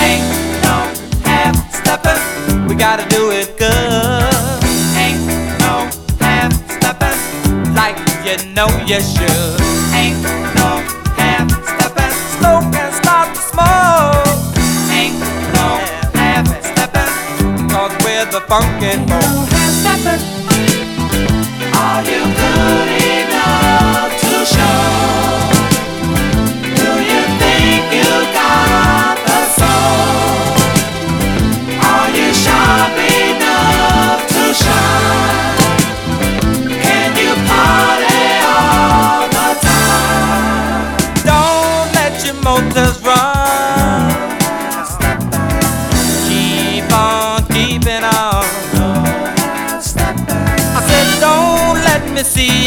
Ain't 0.00 0.28
no 0.62 0.76
half 1.24 1.56
stepping, 1.74 2.22
we 2.68 2.74
gotta 2.74 3.06
do 3.08 3.30
it 3.30 3.58
good. 3.58 4.64
Ain't 4.96 5.26
no 5.58 5.90
half 6.20 6.52
stepping, 6.70 7.18
like 7.74 7.98
you 8.24 8.36
know 8.54 8.68
you 8.86 9.00
should. 9.00 9.60
Ain't 9.92 10.22
no 10.54 10.70
half 11.16 11.50
stepping, 11.72 12.14
smoke 12.38 12.74
and 12.74 12.94
start 12.94 13.34
to. 13.34 14.22
Ain't 14.92 15.18
no 15.54 15.68
half 16.14 16.46
we're 18.04 18.24
the 18.26 18.40
funky 18.48 18.92
folks. 19.08 19.47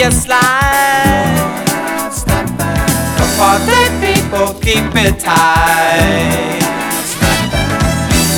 Me 0.04 0.10
see 0.10 0.18
you 0.18 0.22
slide. 0.22 1.64
Cause 3.18 3.38
party 3.38 3.82
people 4.02 4.54
keep 4.60 4.96
it 4.96 5.20
tight. 5.20 6.62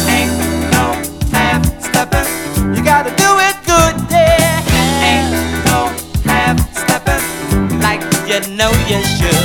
Ain't 0.10 0.32
no 0.72 0.86
half. 1.32 1.64
You 2.76 2.84
gotta 2.84 3.12
do 3.16 3.40
it 3.40 3.56
good, 3.66 3.96
yeah. 4.12 4.62
Ain't 5.10 5.32
no 5.66 5.80
half 6.26 6.58
like 7.82 8.02
you 8.28 8.40
know 8.56 8.72
you 8.88 9.02
should. 9.04 9.44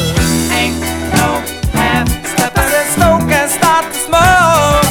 Ain't 0.50 0.80
no 1.14 1.42
half 1.72 2.08
smoke 2.94 3.30
and 3.30 3.50
start 3.50 3.84
to 3.84 3.98
smoke. 3.98 4.86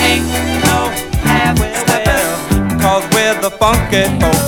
Ain't 0.00 0.26
no 0.64 0.90
half 1.24 1.58
we're 3.14 3.40
the 3.40 3.50
funky 3.58 4.04
folks. 4.20 4.41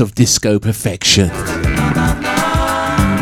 Of 0.00 0.14
disco 0.14 0.58
perfection. 0.58 1.28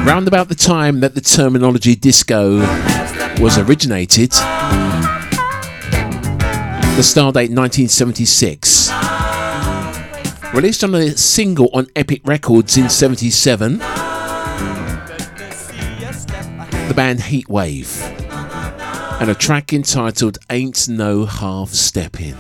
Round 0.07 0.29
about 0.29 0.49
the 0.49 0.55
time 0.55 1.01
that 1.01 1.15
the 1.15 1.21
terminology 1.21 1.95
disco 1.95 2.59
was 3.41 3.59
originated, 3.59 4.31
the 6.97 7.03
star 7.03 7.33
date 7.33 7.51
1976. 7.51 8.91
Released 10.53 10.85
on 10.85 10.95
a 10.95 11.17
single 11.17 11.71
on 11.73 11.87
Epic 11.97 12.21
Records 12.25 12.77
in 12.77 12.89
77, 12.89 13.79
the 13.79 13.85
band 16.95 17.21
Heatwave, 17.21 18.01
and 19.21 19.31
a 19.31 19.35
track 19.35 19.73
entitled 19.73 20.39
Ain't 20.51 20.89
No 20.89 21.25
Half 21.25 21.71
Steppin'. 21.71 22.37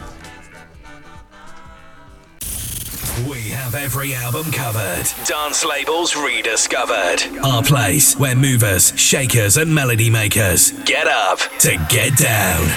Have 3.74 3.84
every 3.84 4.14
album 4.14 4.50
covered. 4.52 5.04
Dance 5.26 5.64
labels 5.64 6.16
rediscovered. 6.16 7.22
Our 7.44 7.62
place 7.62 8.16
where 8.16 8.36
movers, 8.36 8.92
shakers, 8.98 9.56
and 9.56 9.74
melody 9.74 10.10
makers 10.10 10.72
get 10.84 11.06
up 11.06 11.38
to 11.60 11.76
get 11.88 12.16
down. 12.16 12.68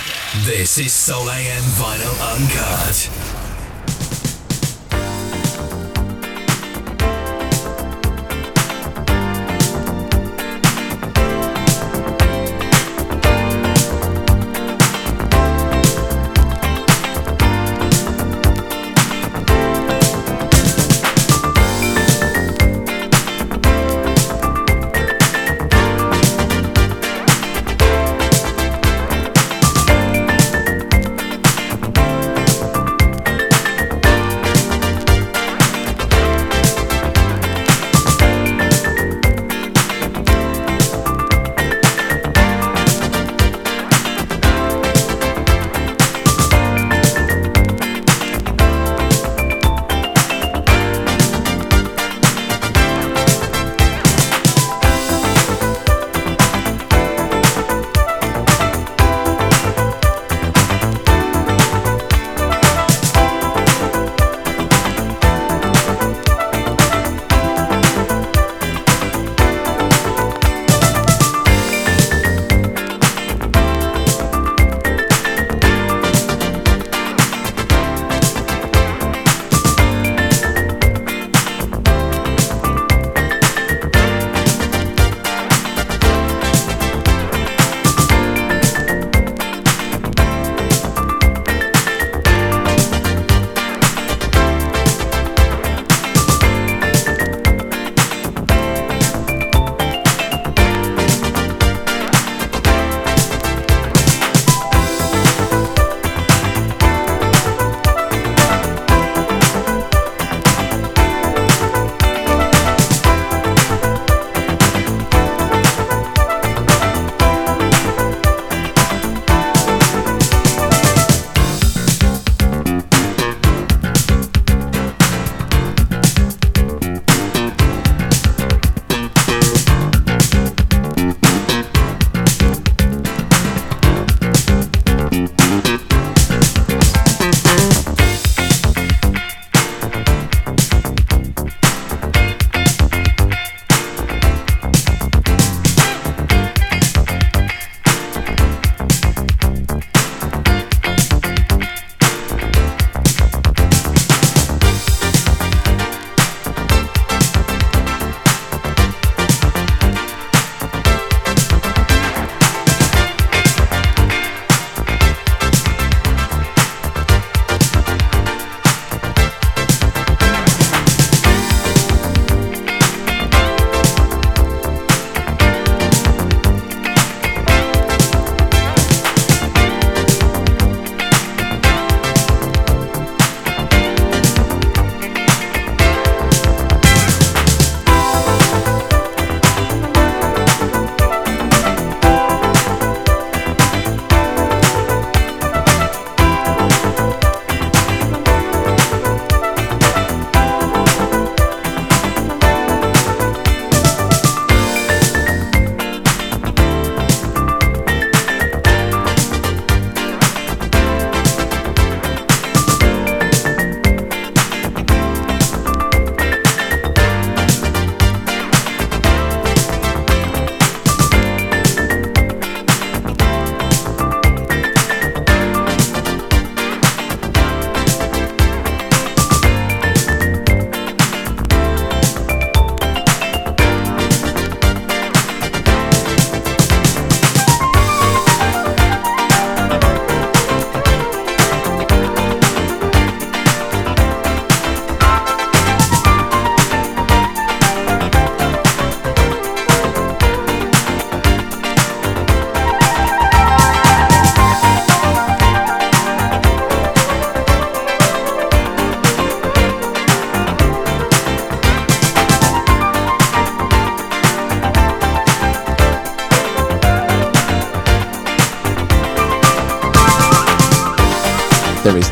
This 0.45 0.77
is 0.77 0.93
Soul 0.93 1.29
AM 1.29 1.63
Vinyl 1.77 2.35
Uncut. 2.35 3.36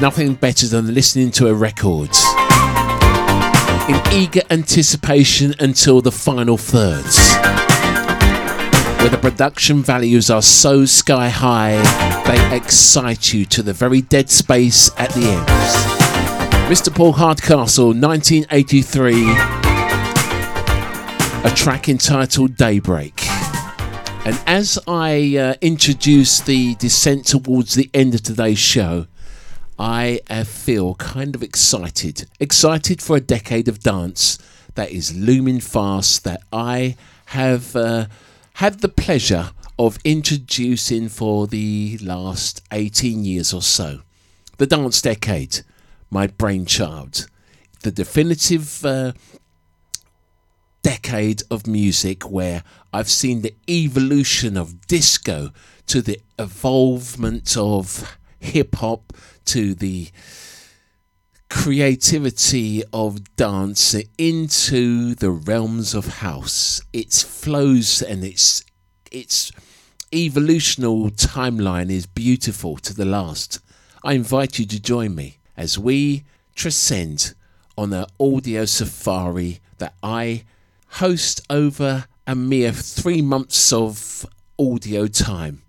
Nothing 0.06 0.36
better 0.36 0.68
than 0.68 0.94
listening 0.94 1.32
to 1.32 1.48
a 1.48 1.54
record 1.56 2.12
in 3.90 4.00
eager 4.14 4.42
anticipation 4.52 5.52
until 5.58 6.00
the 6.00 6.12
final 6.12 6.58
thirds, 6.58 7.18
where 9.00 9.10
the 9.10 9.18
production 9.20 9.82
values 9.82 10.30
are 10.30 10.44
so 10.44 10.86
sky 10.86 11.28
high 11.28 11.82
they 12.28 12.56
excite 12.56 13.34
you 13.34 13.46
to 13.46 13.64
the 13.64 13.74
very 13.74 14.02
dead 14.02 14.30
space 14.30 14.92
at 15.00 15.10
the 15.14 15.26
ends. 15.26 15.74
Mr. 16.70 16.96
Paul 16.96 17.14
Hardcastle, 17.14 17.88
1983, 17.88 19.24
a 21.44 21.56
track 21.56 21.90
entitled 21.90 22.56
Daybreak. 22.56 23.24
And 24.24 24.40
as 24.46 24.78
I 24.88 25.36
uh, 25.36 25.56
introduce 25.62 26.42
the 26.42 26.76
descent 26.76 27.26
towards 27.26 27.74
the 27.74 27.90
end 27.96 28.14
of 28.14 28.22
today's 28.22 28.60
show, 28.60 29.08
I 29.78 30.22
feel 30.46 30.96
kind 30.96 31.36
of 31.36 31.44
excited. 31.44 32.28
Excited 32.40 33.02
for 33.02 33.18
a 33.18 33.22
decade 33.22 33.68
of 33.68 33.80
dance 33.80 34.38
that 34.76 34.92
is 34.92 35.16
looming 35.16 35.60
fast, 35.60 36.24
that 36.24 36.42
I 36.52 36.96
have 37.28 37.76
uh, 37.76 38.06
had 38.54 38.80
the 38.80 38.90
pleasure 38.90 39.52
of 39.78 39.98
introducing 40.04 41.10
for 41.10 41.48
the 41.48 41.98
last 42.02 42.62
18 42.72 43.26
years 43.26 43.54
or 43.54 43.62
so. 43.62 44.02
The 44.58 44.68
dance 44.68 45.02
decade, 45.02 45.62
my 46.10 46.28
brainchild. 46.28 47.28
The 47.82 47.92
definitive 47.92 48.86
uh, 48.86 49.12
decade 50.82 51.42
of 51.52 51.68
music 51.68 52.30
where 52.30 52.64
I've 52.94 53.10
seen 53.10 53.42
the 53.42 53.56
evolution 53.70 54.56
of 54.56 54.88
disco 54.88 55.52
to 55.88 56.02
the 56.02 56.22
evolvement 56.40 57.58
of 57.58 58.18
hip 58.46 58.76
hop 58.76 59.14
to 59.46 59.74
the 59.74 60.10
creativity 61.50 62.84
of 62.92 63.36
dance 63.36 63.96
into 64.18 65.16
the 65.16 65.32
realms 65.32 65.94
of 65.94 66.20
house. 66.20 66.82
Its 66.94 67.24
flows 67.24 68.02
and 68.02 68.24
its 68.24 68.64
its 69.12 69.52
evolutional 70.14 71.10
timeline 71.12 71.90
is 71.90 72.06
beautiful 72.06 72.78
to 72.78 72.94
the 72.94 73.06
last. 73.06 73.60
I 74.04 74.14
invite 74.14 74.60
you 74.60 74.66
to 74.66 74.80
join 74.80 75.16
me 75.16 75.40
as 75.58 75.80
we 75.80 76.24
transcend 76.56 77.34
on 77.78 77.94
an 77.94 78.06
audio 78.20 78.66
safari 78.66 79.60
that 79.78 79.94
I 80.02 80.44
host 80.88 81.42
over 81.50 82.06
a 82.28 82.36
mere 82.36 82.72
three 82.72 83.22
months 83.22 83.74
of 83.74 84.26
audio 84.58 85.08
time. 85.08 85.62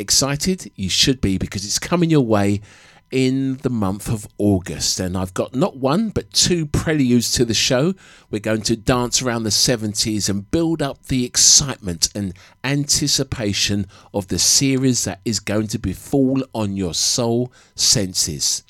Excited? 0.00 0.72
You 0.76 0.88
should 0.88 1.20
be 1.20 1.36
because 1.36 1.66
it's 1.66 1.78
coming 1.78 2.08
your 2.08 2.24
way 2.24 2.62
in 3.10 3.58
the 3.58 3.68
month 3.68 4.08
of 4.08 4.26
August. 4.38 4.98
And 4.98 5.14
I've 5.14 5.34
got 5.34 5.54
not 5.54 5.76
one, 5.76 6.08
but 6.08 6.32
two 6.32 6.64
preludes 6.64 7.32
to 7.32 7.44
the 7.44 7.52
show. 7.52 7.92
We're 8.30 8.40
going 8.40 8.62
to 8.62 8.76
dance 8.76 9.20
around 9.20 9.42
the 9.42 9.50
70s 9.50 10.30
and 10.30 10.50
build 10.50 10.80
up 10.80 11.06
the 11.06 11.26
excitement 11.26 12.08
and 12.14 12.32
anticipation 12.64 13.86
of 14.14 14.28
the 14.28 14.38
series 14.38 15.04
that 15.04 15.20
is 15.26 15.38
going 15.38 15.66
to 15.68 15.78
befall 15.78 16.42
on 16.54 16.78
your 16.78 16.94
soul 16.94 17.52
senses. 17.74 18.62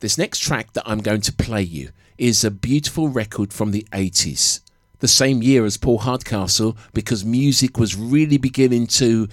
This 0.00 0.18
next 0.18 0.40
track 0.40 0.74
that 0.74 0.84
I'm 0.84 1.00
going 1.00 1.22
to 1.22 1.32
play 1.32 1.62
you 1.62 1.88
is 2.18 2.44
a 2.44 2.50
beautiful 2.50 3.08
record 3.08 3.50
from 3.50 3.70
the 3.70 3.86
80s. 3.92 4.60
The 4.98 5.08
same 5.08 5.42
year 5.42 5.64
as 5.64 5.76
Paul 5.76 5.98
Hardcastle, 5.98 6.76
because 6.92 7.24
music 7.24 7.78
was 7.78 7.96
really 7.96 8.38
beginning 8.38 8.86
to 8.88 9.28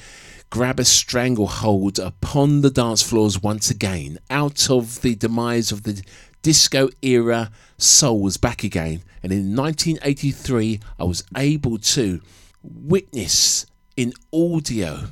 grab 0.53 0.79
a 0.79 0.85
stranglehold 0.85 1.97
upon 1.97 2.61
the 2.61 2.69
dance 2.69 3.01
floors 3.01 3.41
once 3.41 3.71
again. 3.71 4.19
Out 4.29 4.69
of 4.69 5.01
the 5.01 5.15
demise 5.15 5.71
of 5.71 5.81
the 5.81 5.99
disco 6.43 6.89
era, 7.01 7.49
soul 7.79 8.21
was 8.21 8.37
back 8.37 8.63
again. 8.63 9.01
And 9.23 9.31
in 9.31 9.55
1983, 9.55 10.79
I 10.99 11.05
was 11.05 11.23
able 11.35 11.79
to 11.79 12.21
witness 12.61 13.65
in 13.97 14.13
audio 14.31 15.05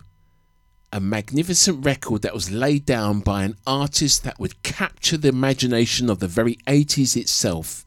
a 0.94 1.00
magnificent 1.00 1.84
record 1.84 2.22
that 2.22 2.36
was 2.36 2.52
laid 2.52 2.86
down 2.86 3.22
by 3.22 3.44
an 3.44 3.56
artist 3.66 4.24
that 4.24 4.40
would 4.40 4.62
capture 4.62 5.18
the 5.18 5.30
imagination 5.30 6.08
of 6.08 6.20
the 6.20 6.28
very 6.28 6.58
80s 6.68 7.18
itself. 7.18 7.84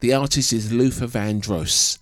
The 0.00 0.12
artist 0.12 0.52
is 0.52 0.70
Luther 0.70 1.06
Vandross. 1.06 1.96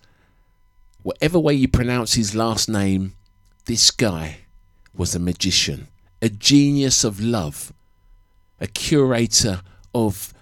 Whatever 1.01 1.39
way 1.39 1.53
you 1.53 1.69
pronounce 1.69 2.15
his 2.15 2.35
last 2.35 2.67
name, 2.67 3.13
this 3.65 3.91
guy 3.91 4.39
was 4.93 5.15
a 5.15 5.19
magician, 5.19 5.87
a 6.21 6.29
genius 6.29 7.03
of 7.03 7.19
love, 7.19 7.73
a 8.59 8.67
curator 8.67 9.61
of 9.93 10.33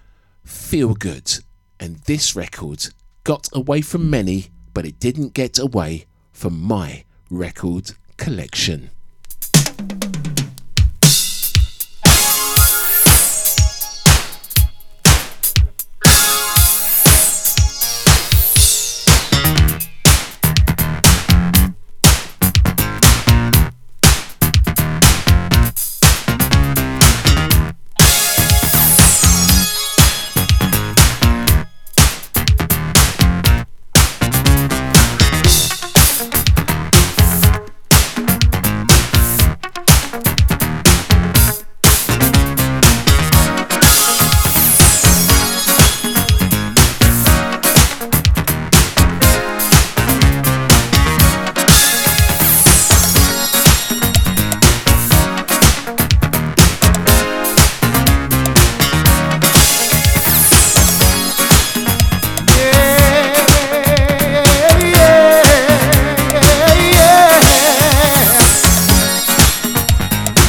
feel 0.44 0.94
good. 0.94 1.30
And 1.78 1.96
this 2.06 2.34
record 2.36 2.86
got 3.24 3.48
away 3.52 3.80
from 3.80 4.10
many, 4.10 4.48
but 4.74 4.86
it 4.86 4.98
didn't 4.98 5.34
get 5.34 5.58
away 5.58 6.06
from 6.32 6.60
my 6.60 7.04
record 7.30 7.92
collection. 8.16 8.90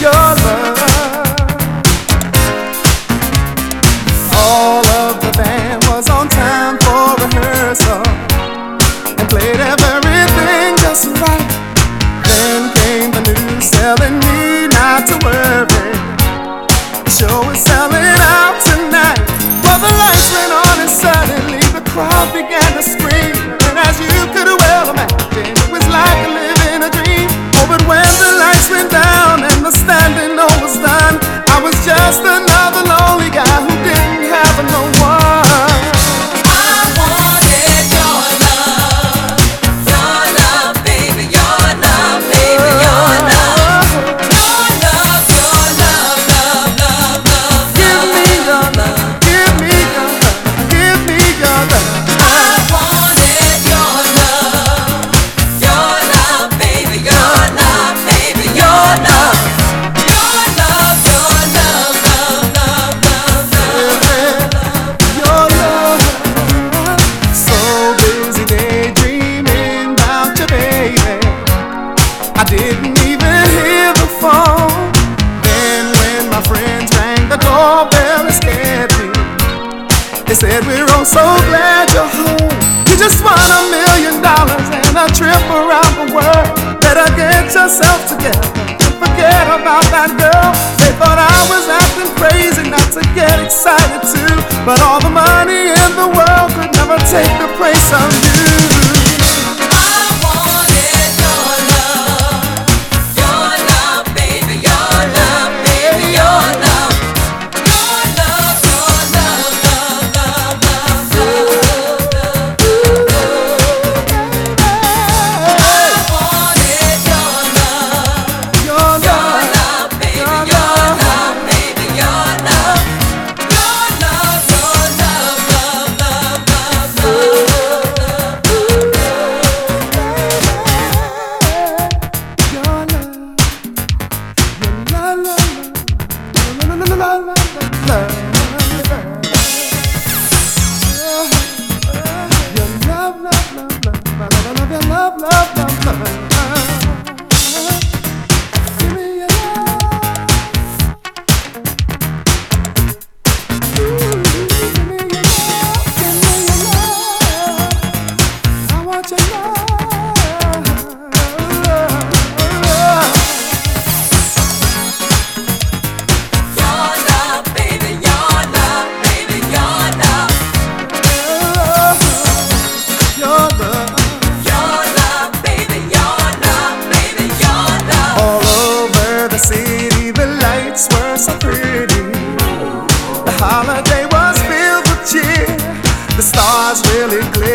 your 0.04 0.43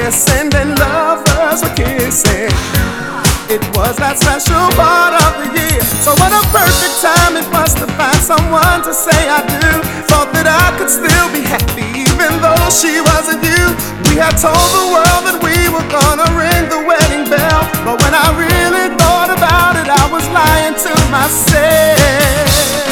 dancing, 0.08 0.48
then 0.48 0.74
lovers 0.76 1.62
were 1.62 1.74
kissing. 1.76 2.48
It 3.52 3.60
was 3.76 3.96
that 4.00 4.16
special 4.16 4.64
part 4.72 5.12
of 5.12 5.32
the 5.36 5.48
year. 5.52 5.84
So 6.00 6.16
what 6.16 6.32
a 6.32 6.40
perfect 6.48 6.96
time 7.04 7.36
it 7.36 7.44
was 7.52 7.76
to 7.76 7.86
find 7.96 8.20
someone 8.24 8.80
to 8.88 8.92
say 8.92 9.28
I 9.28 9.44
do. 9.44 9.68
Thought 10.08 10.32
that 10.32 10.48
I 10.48 10.72
could 10.80 10.88
still 10.88 11.28
be 11.28 11.44
happy 11.44 12.08
even 12.08 12.40
though 12.40 12.68
she 12.72 13.04
wasn't 13.04 13.44
you. 13.44 13.64
We 14.08 14.16
had 14.16 14.36
told 14.40 14.56
the 14.56 14.86
world 14.96 15.22
that 15.28 15.38
we 15.44 15.68
were 15.68 15.88
gonna 15.92 16.28
ring 16.32 16.64
the 16.72 16.80
wedding 16.88 17.28
bell, 17.28 17.68
but 17.84 18.00
when 18.00 18.16
I 18.16 18.32
really 18.32 18.88
thought 18.96 19.28
about 19.28 19.76
it, 19.76 19.88
I 19.92 20.04
was 20.08 20.24
lying 20.32 20.76
to 20.88 20.92
myself. 21.12 22.87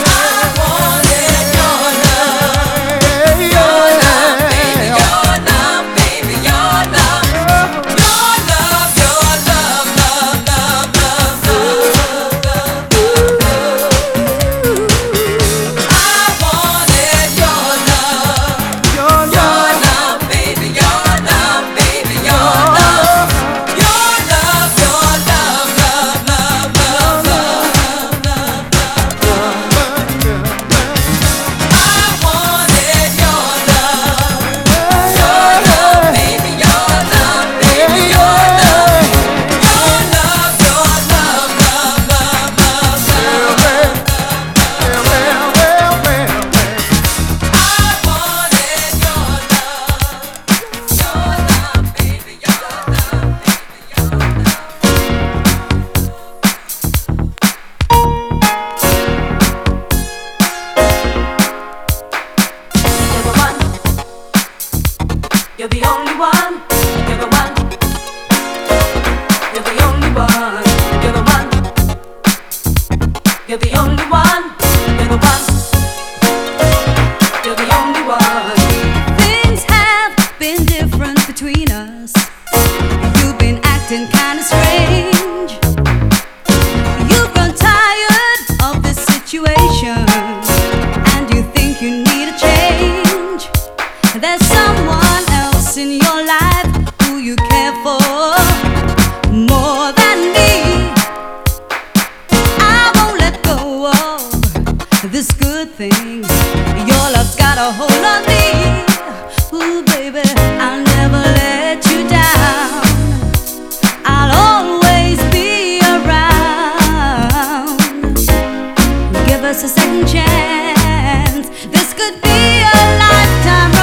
be 122.27 122.39
a 122.75 122.79
lifetime 123.03 123.76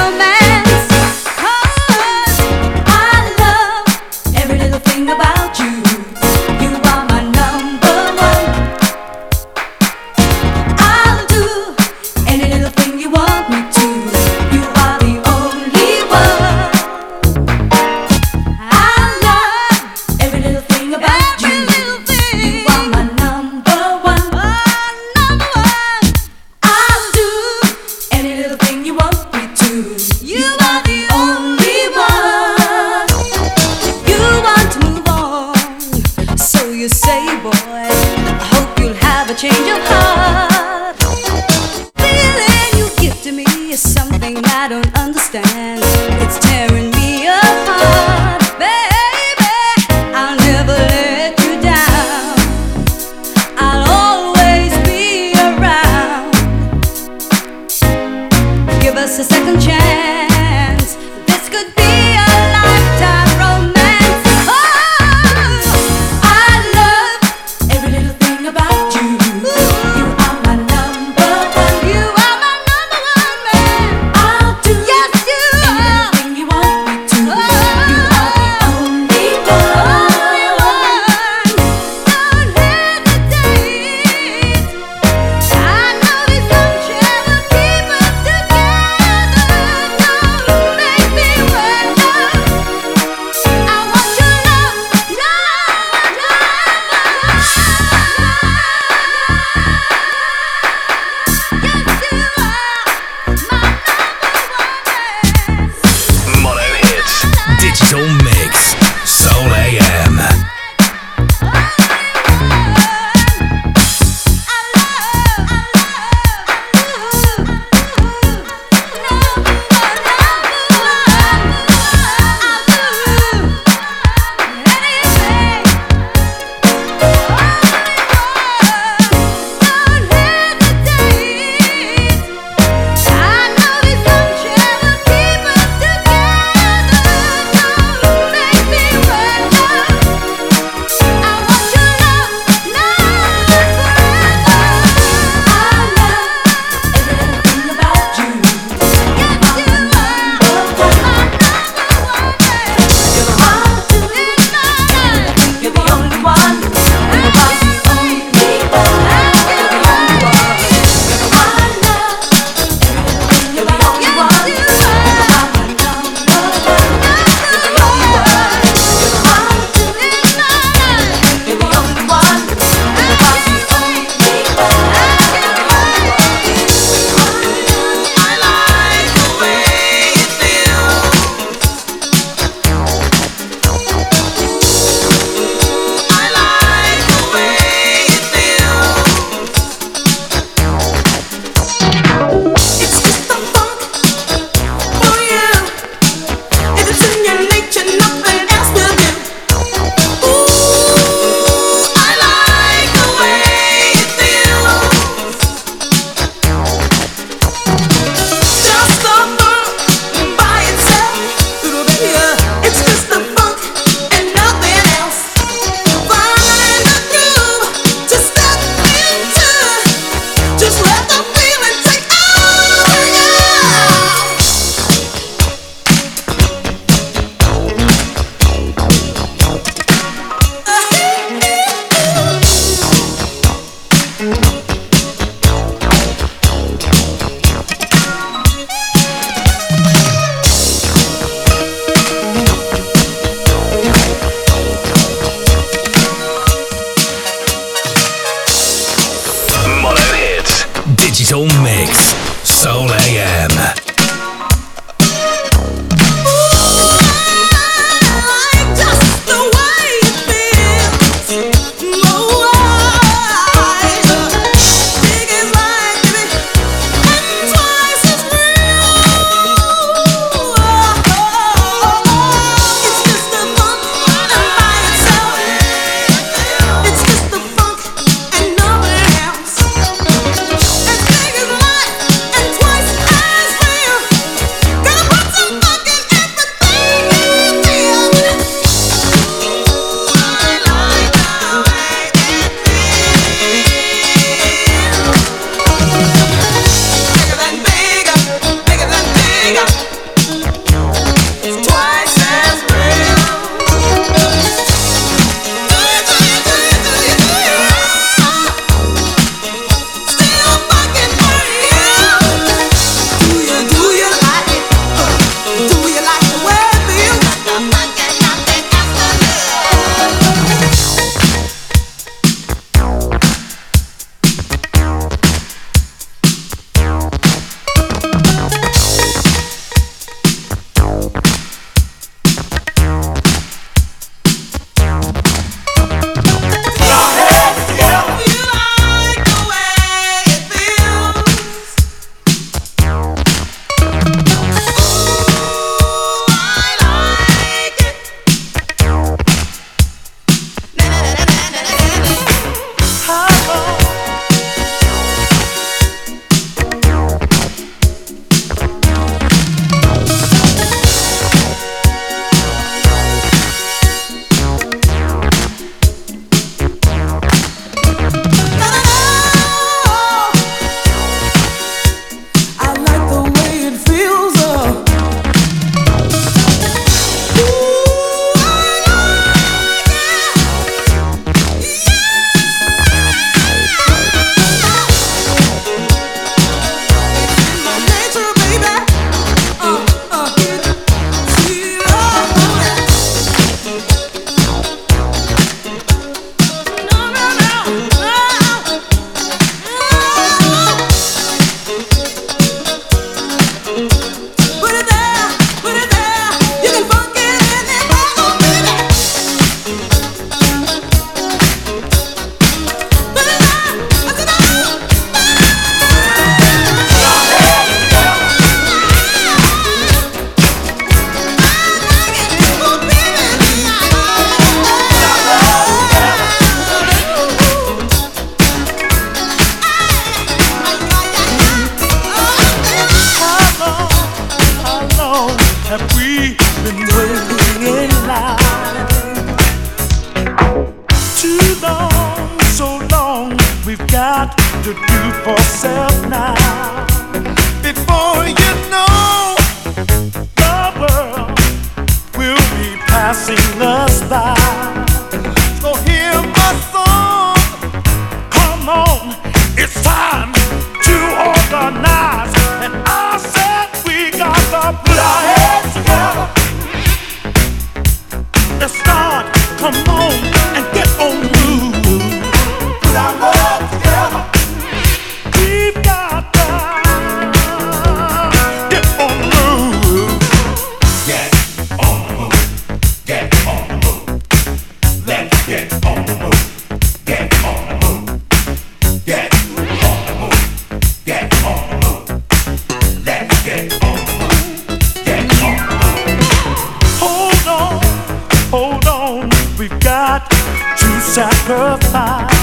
sacrifice 501.12 502.40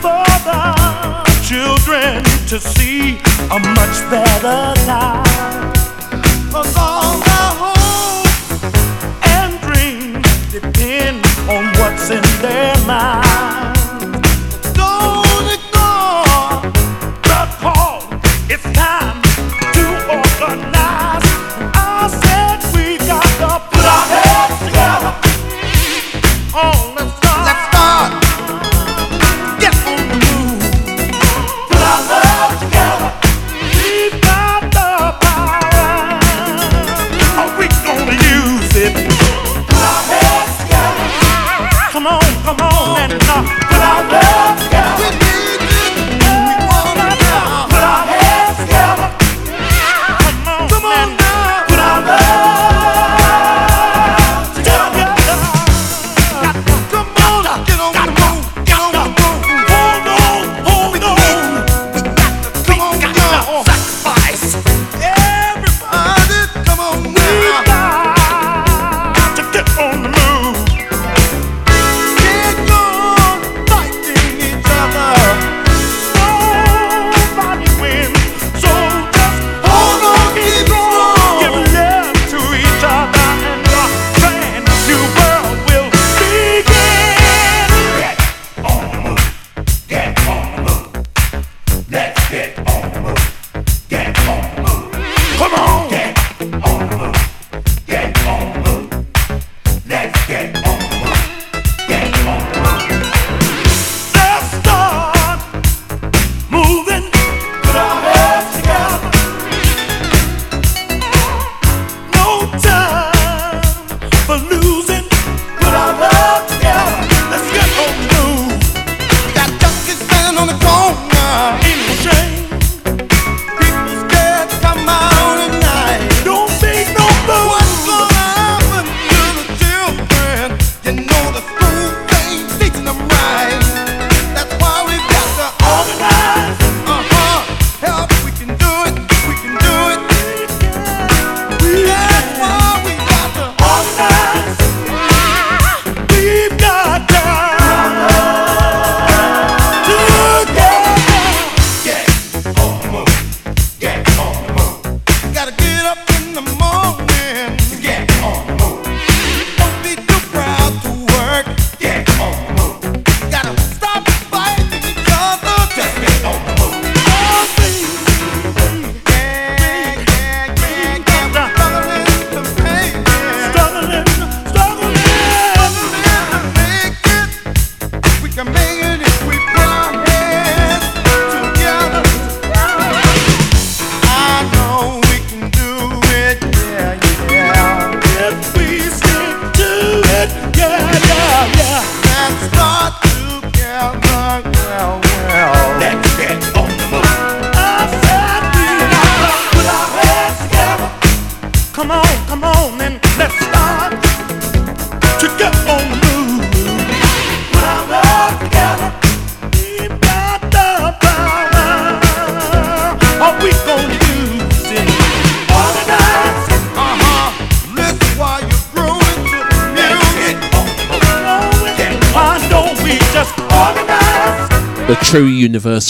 for 0.00 0.24
the 0.48 0.62
children 1.46 2.24
to 2.48 2.58
see 2.58 3.18
a 3.50 3.58
much 3.58 3.96
better 4.10 4.74
all 6.76 7.20
and 9.22 9.60
dreams 9.60 10.26
depend 10.52 11.24
on 11.48 11.64
what's 11.78 12.10
in 12.10 12.22
their. 12.40 12.70
Don't 14.72 15.46
ignore 15.56 16.72
the 17.22 17.46
call. 17.60 18.02
It's 18.48 18.64
time 18.72 19.22
to 19.74 19.84
organize. 20.16 20.69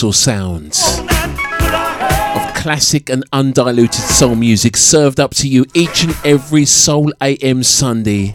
Universal 0.00 0.12
Sounds 0.14 0.98
of 0.98 2.54
classic 2.54 3.10
and 3.10 3.22
undiluted 3.34 3.92
soul 4.00 4.34
music 4.34 4.74
served 4.74 5.20
up 5.20 5.34
to 5.34 5.46
you 5.46 5.66
each 5.74 6.04
and 6.04 6.16
every 6.24 6.64
Soul 6.64 7.12
AM 7.20 7.62
Sunday 7.62 8.34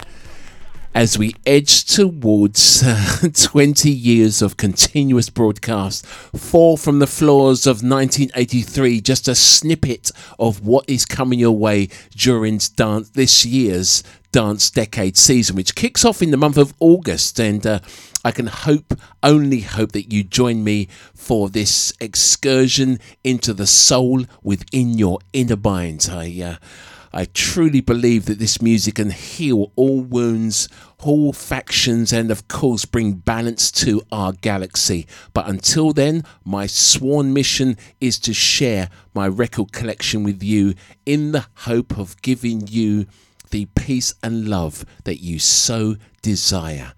as 0.94 1.18
we 1.18 1.34
edge 1.44 1.84
towards 1.86 2.84
uh, 2.86 3.30
20 3.34 3.90
years 3.90 4.44
of 4.44 4.58
continuous 4.58 5.32
broadcast. 5.32 6.06
Four 6.06 6.78
from 6.78 7.00
the 7.00 7.08
floors 7.08 7.66
of 7.66 7.78
1983, 7.78 9.02
just 9.02 9.28
a 9.28 9.34
snippet 9.34 10.12
of 10.38 10.64
what 10.64 10.88
is 10.88 11.04
coming 11.04 11.40
your 11.40 11.58
way 11.58 11.90
during 12.16 12.60
dance, 12.76 13.10
this 13.10 13.44
year's 13.44 14.04
dance 14.32 14.70
decade 14.70 15.18
season, 15.18 15.56
which 15.56 15.74
kicks 15.74 16.06
off 16.06 16.22
in 16.22 16.30
the 16.30 16.38
month 16.38 16.58
of 16.58 16.76
August. 16.80 17.40
And 17.40 17.66
uh, 17.66 17.80
I 18.26 18.32
can 18.32 18.48
hope, 18.48 19.00
only 19.22 19.62
hope, 19.62 19.92
that 19.92 20.12
you 20.12 20.24
join 20.24 20.64
me 20.64 20.88
for 21.14 21.48
this 21.48 21.94
excursion 22.02 23.00
into 23.24 23.54
the 23.54 23.68
soul 23.68 24.26
within 24.42 24.98
your 24.98 25.20
inner 25.32 25.56
mind. 25.56 26.10
I. 26.12 26.42
Uh, 26.42 26.66
I 27.14 27.24
truly 27.34 27.80
believe 27.80 28.26
that 28.26 28.40
this 28.40 28.62
music 28.62 28.96
can 28.96 29.10
heal 29.10 29.72
all 29.78 30.02
wounds, 30.02 30.68
all 31.00 31.32
factions, 31.32 32.12
and 32.12 32.30
of 32.30 32.50
course 32.50 32.84
bring 32.84 33.14
balance 33.14 33.72
to 33.72 34.02
our 34.12 34.34
galaxy. 34.34 35.08
But 35.34 35.48
until 35.48 35.94
then, 35.94 36.26
my 36.44 36.66
sworn 36.66 37.32
mission 37.32 37.78
is 38.02 38.20
to 38.20 38.34
share 38.34 38.90
my 39.14 39.30
record 39.30 39.72
collection 39.72 40.24
with 40.24 40.44
you 40.44 40.74
in 41.06 41.32
the 41.32 41.46
hope 41.60 41.98
of 41.98 42.22
giving 42.22 42.68
you 42.68 43.06
the 43.50 43.68
peace 43.76 44.14
and 44.22 44.50
love 44.50 44.84
that 45.06 45.24
you 45.24 45.40
so 45.40 45.96
desire. 46.22 46.92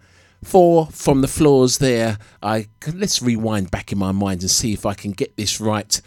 For 0.43 0.87
from 0.87 1.21
the 1.21 1.27
floors 1.27 1.79
there, 1.79 2.17
I 2.41 2.67
let's 2.93 3.21
rewind 3.21 3.71
back 3.71 3.91
in 3.91 3.97
my 3.97 4.11
mind 4.11 4.41
and 4.41 4.51
see 4.51 4.73
if 4.73 4.85
I 4.85 4.93
can 4.93 5.11
get 5.11 5.35
this 5.35 5.59
right 5.59 5.99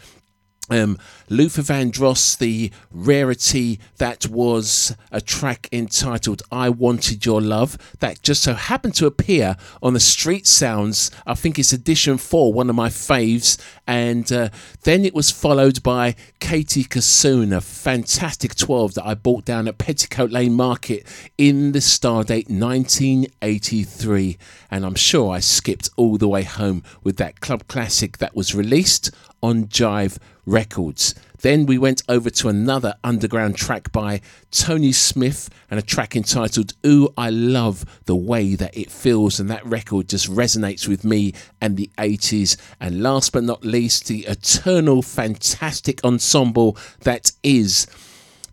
um, 0.71 0.97
Luther 1.29 1.61
Vandross, 1.61 2.37
the 2.37 2.71
rarity 2.91 3.79
that 3.97 4.27
was 4.27 4.95
a 5.11 5.21
track 5.21 5.67
entitled 5.71 6.41
I 6.51 6.69
Wanted 6.69 7.25
Your 7.25 7.41
Love, 7.41 7.77
that 7.99 8.23
just 8.23 8.41
so 8.43 8.53
happened 8.53 8.95
to 8.95 9.05
appear 9.05 9.57
on 9.83 9.93
the 9.93 9.99
Street 9.99 10.47
Sounds. 10.47 11.11
I 11.27 11.35
think 11.35 11.59
it's 11.59 11.73
edition 11.73 12.17
four, 12.17 12.53
one 12.53 12.69
of 12.69 12.75
my 12.75 12.89
faves. 12.89 13.61
And 13.85 14.31
uh, 14.31 14.49
then 14.83 15.03
it 15.03 15.13
was 15.13 15.29
followed 15.29 15.83
by 15.83 16.15
Katie 16.39 16.85
Kassoon, 16.85 17.55
a 17.55 17.61
fantastic 17.61 18.55
12 18.55 18.93
that 18.95 19.05
I 19.05 19.13
bought 19.13 19.45
down 19.45 19.67
at 19.67 19.77
Petticoat 19.77 20.31
Lane 20.31 20.53
Market 20.53 21.05
in 21.37 21.73
the 21.73 21.79
Stardate 21.79 22.49
1983. 22.49 24.37
And 24.69 24.85
I'm 24.85 24.95
sure 24.95 25.33
I 25.33 25.39
skipped 25.39 25.89
all 25.97 26.17
the 26.17 26.29
way 26.29 26.43
home 26.43 26.83
with 27.03 27.17
that 27.17 27.41
club 27.41 27.67
classic 27.67 28.19
that 28.19 28.35
was 28.35 28.55
released 28.55 29.11
on 29.43 29.65
Jive 29.65 30.17
Records. 30.45 31.15
Then 31.41 31.65
we 31.65 31.77
went 31.77 32.03
over 32.07 32.29
to 32.29 32.49
another 32.49 32.95
underground 33.03 33.55
track 33.55 33.91
by 33.91 34.21
Tony 34.51 34.91
Smith 34.91 35.49
and 35.69 35.79
a 35.79 35.83
track 35.83 36.15
entitled 36.15 36.73
Ooh, 36.85 37.09
I 37.17 37.29
Love 37.29 37.83
the 38.05 38.15
Way 38.15 38.55
That 38.55 38.77
It 38.77 38.91
Feels. 38.91 39.39
And 39.39 39.49
that 39.49 39.65
record 39.65 40.09
just 40.09 40.29
resonates 40.29 40.87
with 40.87 41.03
me 41.03 41.33
and 41.59 41.77
the 41.77 41.89
80s. 41.97 42.57
And 42.79 43.01
last 43.01 43.33
but 43.33 43.43
not 43.43 43.65
least, 43.65 44.07
the 44.07 44.25
eternal 44.25 45.01
fantastic 45.01 46.03
ensemble 46.03 46.77
that 47.01 47.31
is 47.43 47.87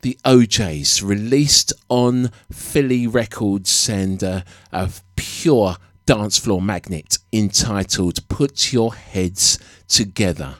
the 0.00 0.18
O'Jays, 0.24 1.02
released 1.02 1.72
on 1.88 2.30
Philly 2.52 3.06
Records 3.06 3.88
and 3.88 4.22
uh, 4.22 4.42
a 4.72 4.90
pure 5.16 5.76
dance 6.06 6.38
floor 6.38 6.62
magnet 6.62 7.18
entitled 7.32 8.26
Put 8.28 8.72
Your 8.72 8.94
Heads 8.94 9.58
Together. 9.88 10.56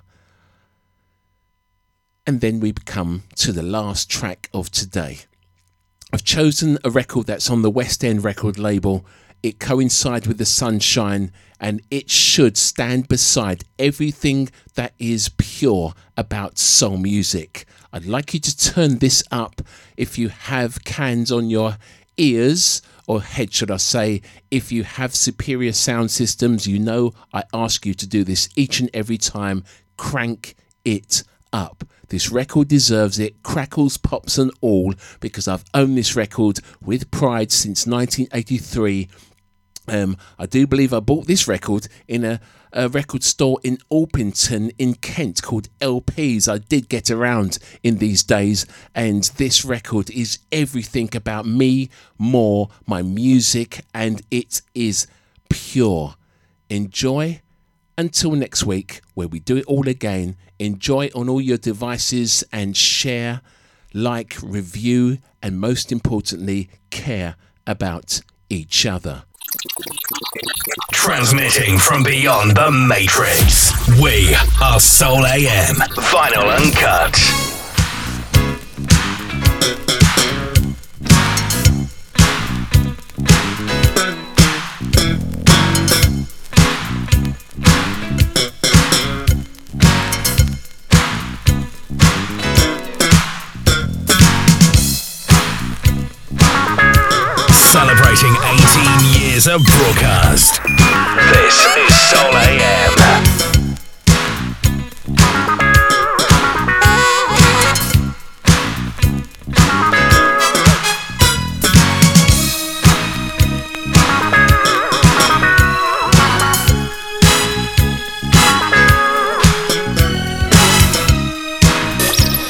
And 2.29 2.43
then 2.43 2.61
we 2.61 2.75
come 2.75 3.23
to 3.37 3.53
the 3.53 3.63
last 3.63 4.11
track 4.11 4.51
of 4.53 4.71
today. 4.71 5.21
I've 6.13 6.25
chosen 6.25 6.77
a 6.85 6.91
record 6.91 7.27
that's 7.27 7.49
on 7.49 7.63
the 7.63 7.71
West 7.71 8.05
End 8.05 8.23
record 8.23 8.59
label. 8.59 9.07
It 9.43 9.59
coincides 9.59 10.29
with 10.29 10.37
the 10.37 10.45
sunshine 10.45 11.33
and 11.59 11.81
it 11.91 12.11
should 12.11 12.59
stand 12.59 13.09
beside 13.09 13.65
everything 13.79 14.51
that 14.75 14.93
is 14.99 15.31
pure 15.39 15.95
about 16.19 16.59
soul 16.59 16.99
music. 16.99 17.65
I'd 17.95 18.05
like 18.05 18.35
you 18.35 18.41
to 18.41 18.59
turn 18.59 18.99
this 18.99 19.25
up 19.31 19.63
if 19.97 20.19
you 20.19 20.29
have 20.29 20.85
cans 20.85 21.33
on 21.33 21.49
your 21.49 21.79
ears 22.19 22.83
or 23.07 23.23
head, 23.23 23.55
should 23.55 23.71
I 23.71 23.79
say. 23.79 24.21
If 24.51 24.71
you 24.71 24.85
have 24.85 25.15
superior 25.15 25.73
sound 25.73 26.11
systems, 26.11 26.67
you 26.67 26.79
know 26.79 27.15
I 27.33 27.45
ask 27.55 27.87
you 27.87 27.95
to 27.95 28.07
do 28.07 28.23
this 28.23 28.51
each 28.55 28.81
and 28.81 28.91
every 28.93 29.17
time. 29.17 29.65
Crank 29.97 30.57
it 30.85 31.23
up. 31.55 31.85
This 32.09 32.31
record 32.31 32.69
deserves 32.69 33.19
it, 33.19 33.43
crackles, 33.43 33.99
pops, 33.99 34.39
and 34.39 34.51
all, 34.61 34.95
because 35.21 35.47
I've 35.47 35.65
owned 35.75 35.97
this 35.97 36.17
record 36.17 36.61
with 36.81 37.11
pride 37.11 37.53
since 37.53 37.87
1983. 37.87 39.09
Um, 39.89 40.17
I 40.39 40.47
do 40.47 40.67
believe 40.67 40.93
I 40.93 41.01
bought 41.01 41.27
this 41.27 41.49
record 41.49 41.89
in 42.07 42.25
a, 42.25 42.41
a, 42.73 42.89
record 42.89 43.23
store 43.23 43.59
in 43.63 43.79
Orpington 43.91 44.73
in 44.79 44.95
Kent 44.95 45.43
called 45.43 45.69
LPs. 45.81 46.51
I 46.51 46.59
did 46.59 46.89
get 46.89 47.11
around 47.11 47.59
in 47.83 47.99
these 47.99 48.23
days, 48.23 48.67
and 48.95 49.25
this 49.37 49.65
record 49.65 50.11
is 50.11 50.39
everything 50.53 51.11
about 51.15 51.47
me, 51.47 51.89
more 52.19 52.69
my 52.87 53.03
music, 53.03 53.85
and 53.95 54.23
it 54.31 54.61
is 54.75 55.07
pure. 55.49 56.15
Enjoy 56.69 57.41
until 57.99 58.31
next 58.31 58.65
week, 58.65 59.03
where 59.15 59.29
we 59.29 59.41
do 59.41 59.57
it 59.57 59.67
all 59.67 59.89
again, 59.89 60.37
enjoy 60.59 61.11
on 61.15 61.29
all 61.29 61.41
your 61.41 61.59
devices 61.59 62.45
and 62.53 62.77
share, 62.77 63.43
like, 63.93 64.37
review, 64.41 65.19
and 65.43 65.61
most 65.61 65.91
importantly, 65.91 66.71
care 66.91 67.35
about 67.67 68.21
each 68.49 68.87
other. 68.87 69.25
Transmitting 70.93 71.79
from 71.79 72.03
beyond 72.05 72.57
the 72.57 72.71
Matrix, 72.71 73.73
we 74.01 74.35
are 74.63 74.79
Soul 74.79 75.27
AM, 75.27 75.75
vinyl 75.75 76.57
uncut. 76.57 77.48
18 99.49 99.55
of 99.55 99.65
broadcast. 99.65 100.61
This 101.33 101.67
is 101.77 101.95
Soul 102.11 102.37
AM. 102.37 102.95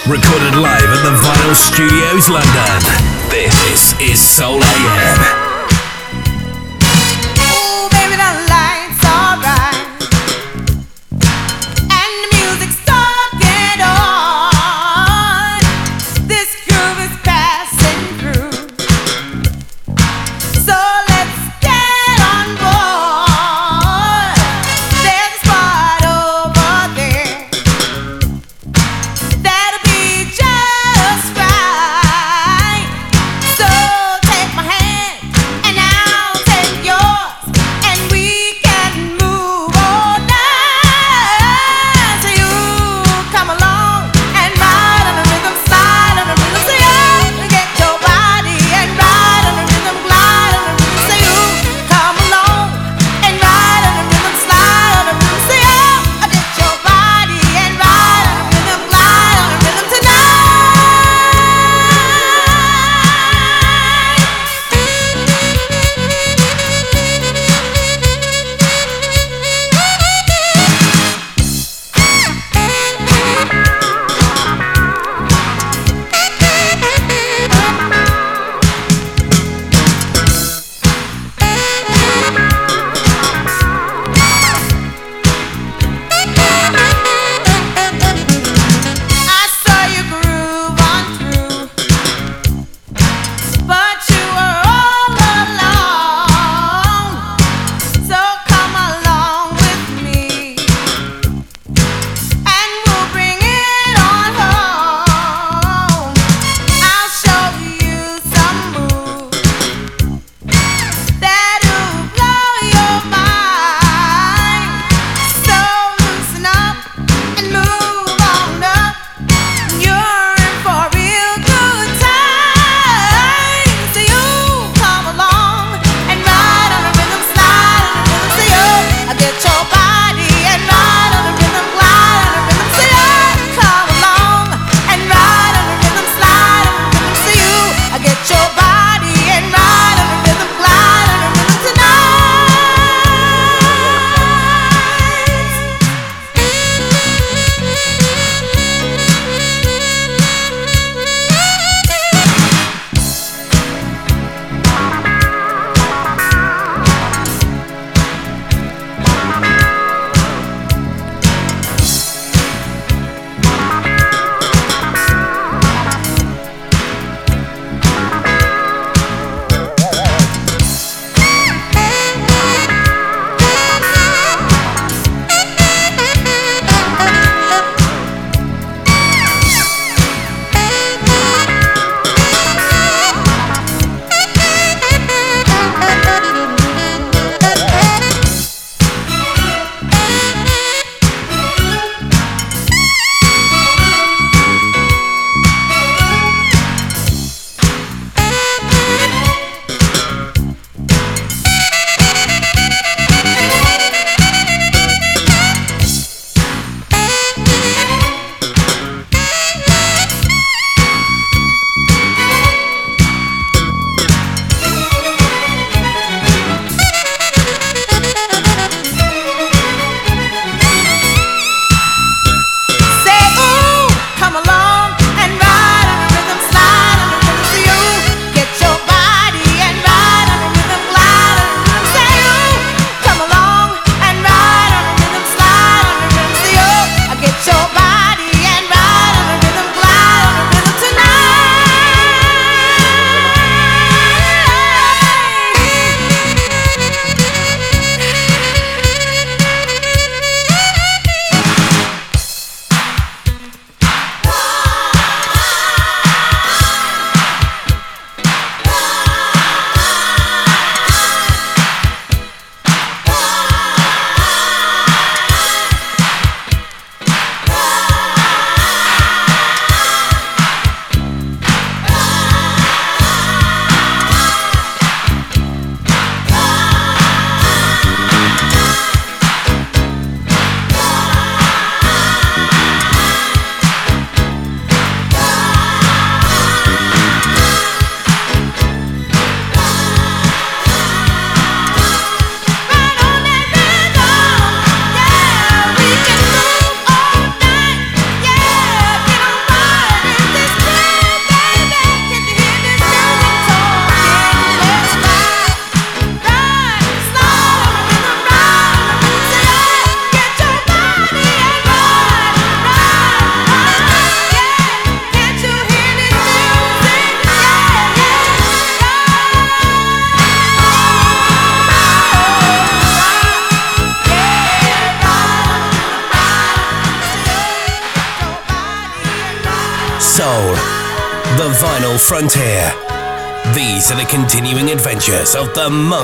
Recorded 0.09 0.57
live 0.57 0.85
at 0.85 1.03
the 1.05 1.15
Vinyl 1.23 1.55
Studios, 1.55 2.29
London. 2.29 2.83
This 3.31 3.95
is 4.01 4.21
Soul 4.21 4.63
AM. 4.63 5.48